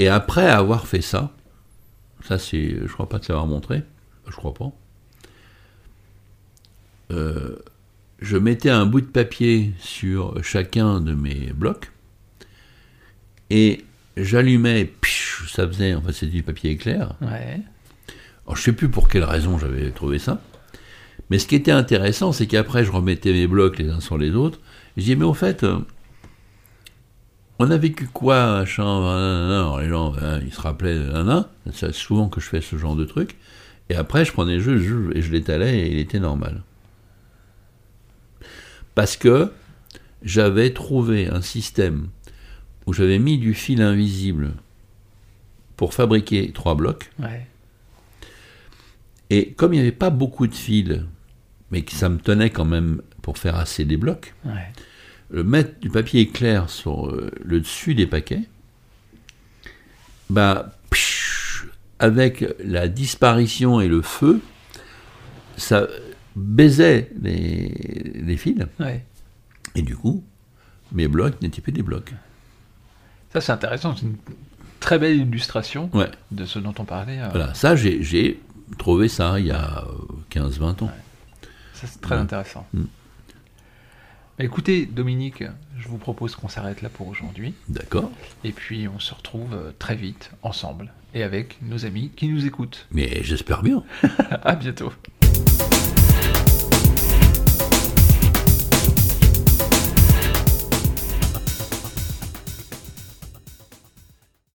Et 0.00 0.08
après 0.08 0.46
avoir 0.46 0.86
fait 0.86 1.02
ça, 1.02 1.32
ça 2.24 2.38
c'est, 2.38 2.76
je 2.86 2.92
crois 2.92 3.08
pas 3.08 3.18
te 3.18 3.30
l'avoir 3.30 3.46
montré, 3.46 3.82
je 4.28 4.34
crois 4.36 4.54
pas. 4.54 4.70
euh, 7.10 7.56
je 8.20 8.36
mettais 8.36 8.70
un 8.70 8.84
bout 8.86 9.00
de 9.00 9.06
papier 9.06 9.72
sur 9.78 10.42
chacun 10.42 11.00
de 11.00 11.14
mes 11.14 11.52
blocs 11.52 11.90
et 13.50 13.84
j'allumais, 14.16 14.92
ça 15.48 15.66
faisait, 15.66 15.94
en 15.94 16.02
fait 16.02 16.12
c'était 16.12 16.32
du 16.32 16.42
papier 16.42 16.72
éclair. 16.72 17.14
Ouais. 17.22 17.60
Alors, 18.46 18.56
je 18.56 18.62
sais 18.62 18.72
plus 18.72 18.88
pour 18.88 19.08
quelle 19.08 19.24
raison 19.24 19.58
j'avais 19.58 19.90
trouvé 19.90 20.18
ça. 20.18 20.40
Mais 21.30 21.38
ce 21.38 21.46
qui 21.46 21.54
était 21.54 21.70
intéressant, 21.70 22.32
c'est 22.32 22.46
qu'après, 22.46 22.82
je 22.84 22.90
remettais 22.90 23.32
mes 23.32 23.46
blocs 23.46 23.78
les 23.78 23.90
uns 23.90 24.00
sur 24.00 24.16
les 24.16 24.30
autres. 24.30 24.58
Et 24.96 25.00
je 25.00 25.02
disais, 25.02 25.16
mais 25.16 25.26
au 25.26 25.34
fait, 25.34 25.64
euh, 25.64 25.78
on 27.58 27.70
a 27.70 27.76
vécu 27.76 28.06
quoi, 28.06 28.58
machin, 28.60 28.84
nanana 28.84 29.60
Alors, 29.60 29.80
les 29.80 29.88
gens, 29.88 30.14
hein, 30.20 30.40
ils 30.44 30.52
se 30.52 30.60
rappelaient, 30.60 30.98
nanana. 30.98 31.48
C'est 31.72 31.92
souvent 31.94 32.28
que 32.28 32.40
je 32.40 32.46
fais 32.48 32.60
ce 32.60 32.76
genre 32.76 32.96
de 32.96 33.04
truc. 33.04 33.36
Et 33.90 33.94
après, 33.96 34.24
je 34.24 34.32
prenais 34.32 34.56
le 34.56 34.60
jeu 34.62 34.78
je- 34.78 35.16
et 35.16 35.22
je 35.22 35.32
l'étalais 35.32 35.78
et 35.80 35.90
il 35.90 35.98
était 35.98 36.20
normal. 36.20 36.62
Parce 38.94 39.16
que 39.16 39.52
j'avais 40.22 40.72
trouvé 40.72 41.28
un 41.28 41.40
système 41.42 42.08
où 42.86 42.92
j'avais 42.92 43.18
mis 43.18 43.38
du 43.38 43.54
fil 43.54 43.80
invisible 43.82 44.52
pour 45.76 45.94
fabriquer 45.94 46.52
trois 46.52 46.74
blocs. 46.74 47.10
Ouais. 47.18 47.46
Et 49.30 49.52
comme 49.52 49.72
il 49.74 49.76
n'y 49.76 49.82
avait 49.82 49.92
pas 49.92 50.10
beaucoup 50.10 50.46
de 50.46 50.54
fils, 50.54 51.00
mais 51.70 51.82
que 51.82 51.92
ça 51.92 52.08
me 52.08 52.18
tenait 52.18 52.50
quand 52.50 52.64
même 52.64 53.02
pour 53.22 53.38
faire 53.38 53.56
assez 53.56 53.84
des 53.84 53.96
blocs, 53.96 54.34
Ouais. 54.44 54.72
Le 55.30 55.44
mettre 55.44 55.78
du 55.80 55.90
papier 55.90 56.22
éclair 56.22 56.70
sur 56.70 57.08
euh, 57.08 57.30
le 57.44 57.60
dessus 57.60 57.94
des 57.94 58.06
paquets, 58.06 58.42
bah, 60.30 60.72
avec 61.98 62.44
la 62.64 62.88
disparition 62.88 63.80
et 63.80 63.88
le 63.88 64.02
feu, 64.02 64.40
ça 65.56 65.86
baisait 66.36 67.10
les, 67.20 67.68
les 68.14 68.36
fils, 68.36 68.64
Ouais. 68.78 69.04
et 69.74 69.82
du 69.82 69.96
coup, 69.96 70.22
mes 70.92 71.08
blocs 71.08 71.40
n'étaient 71.42 71.60
plus 71.60 71.72
des 71.72 71.82
blocs. 71.82 72.12
Ça, 73.32 73.40
c'est 73.40 73.52
intéressant. 73.52 73.94
C'est 73.96 74.06
une 74.06 74.16
très 74.80 74.98
belle 74.98 75.16
illustration 75.18 75.90
Ouais, 75.92 76.10
de 76.30 76.44
ce 76.44 76.58
dont 76.58 76.74
on 76.78 76.84
parlait. 76.84 77.20
euh, 77.20 77.28
voilà, 77.30 77.52
ça 77.54 77.74
j'ai 77.76 78.40
trouvé 78.78 79.08
ça 79.08 79.40
il 79.40 79.46
y 79.46 79.50
a 79.50 79.84
euh, 79.84 80.14
15-20 80.30 80.84
ans. 80.84 80.90
Ça, 81.74 81.86
c'est 81.86 82.00
très 82.00 82.14
Ouais. 82.14 82.20
intéressant. 82.22 82.66
Mm. 82.72 82.82
Bah, 84.38 84.44
Écoutez, 84.44 84.86
Dominique, 84.86 85.42
je 85.78 85.88
vous 85.88 85.98
propose 85.98 86.36
qu'on 86.36 86.48
s'arrête 86.48 86.80
là 86.82 86.88
pour 86.88 87.08
aujourd'hui. 87.08 87.54
D'accord 87.68 88.10
Et 88.44 88.52
puis, 88.52 88.86
on 88.86 89.00
se 89.00 89.12
retrouve 89.12 89.52
euh, 89.52 89.72
très 89.80 89.96
vite, 89.96 90.30
ensemble, 90.42 90.92
et 91.12 91.24
avec 91.24 91.58
nos 91.60 91.84
amis 91.84 92.12
qui 92.14 92.28
nous 92.28 92.46
écoutent. 92.46 92.86
Mais 92.92 93.24
j'espère 93.24 93.62
bien. 93.64 93.82
à 94.30 94.54
bientôt. 94.54 94.92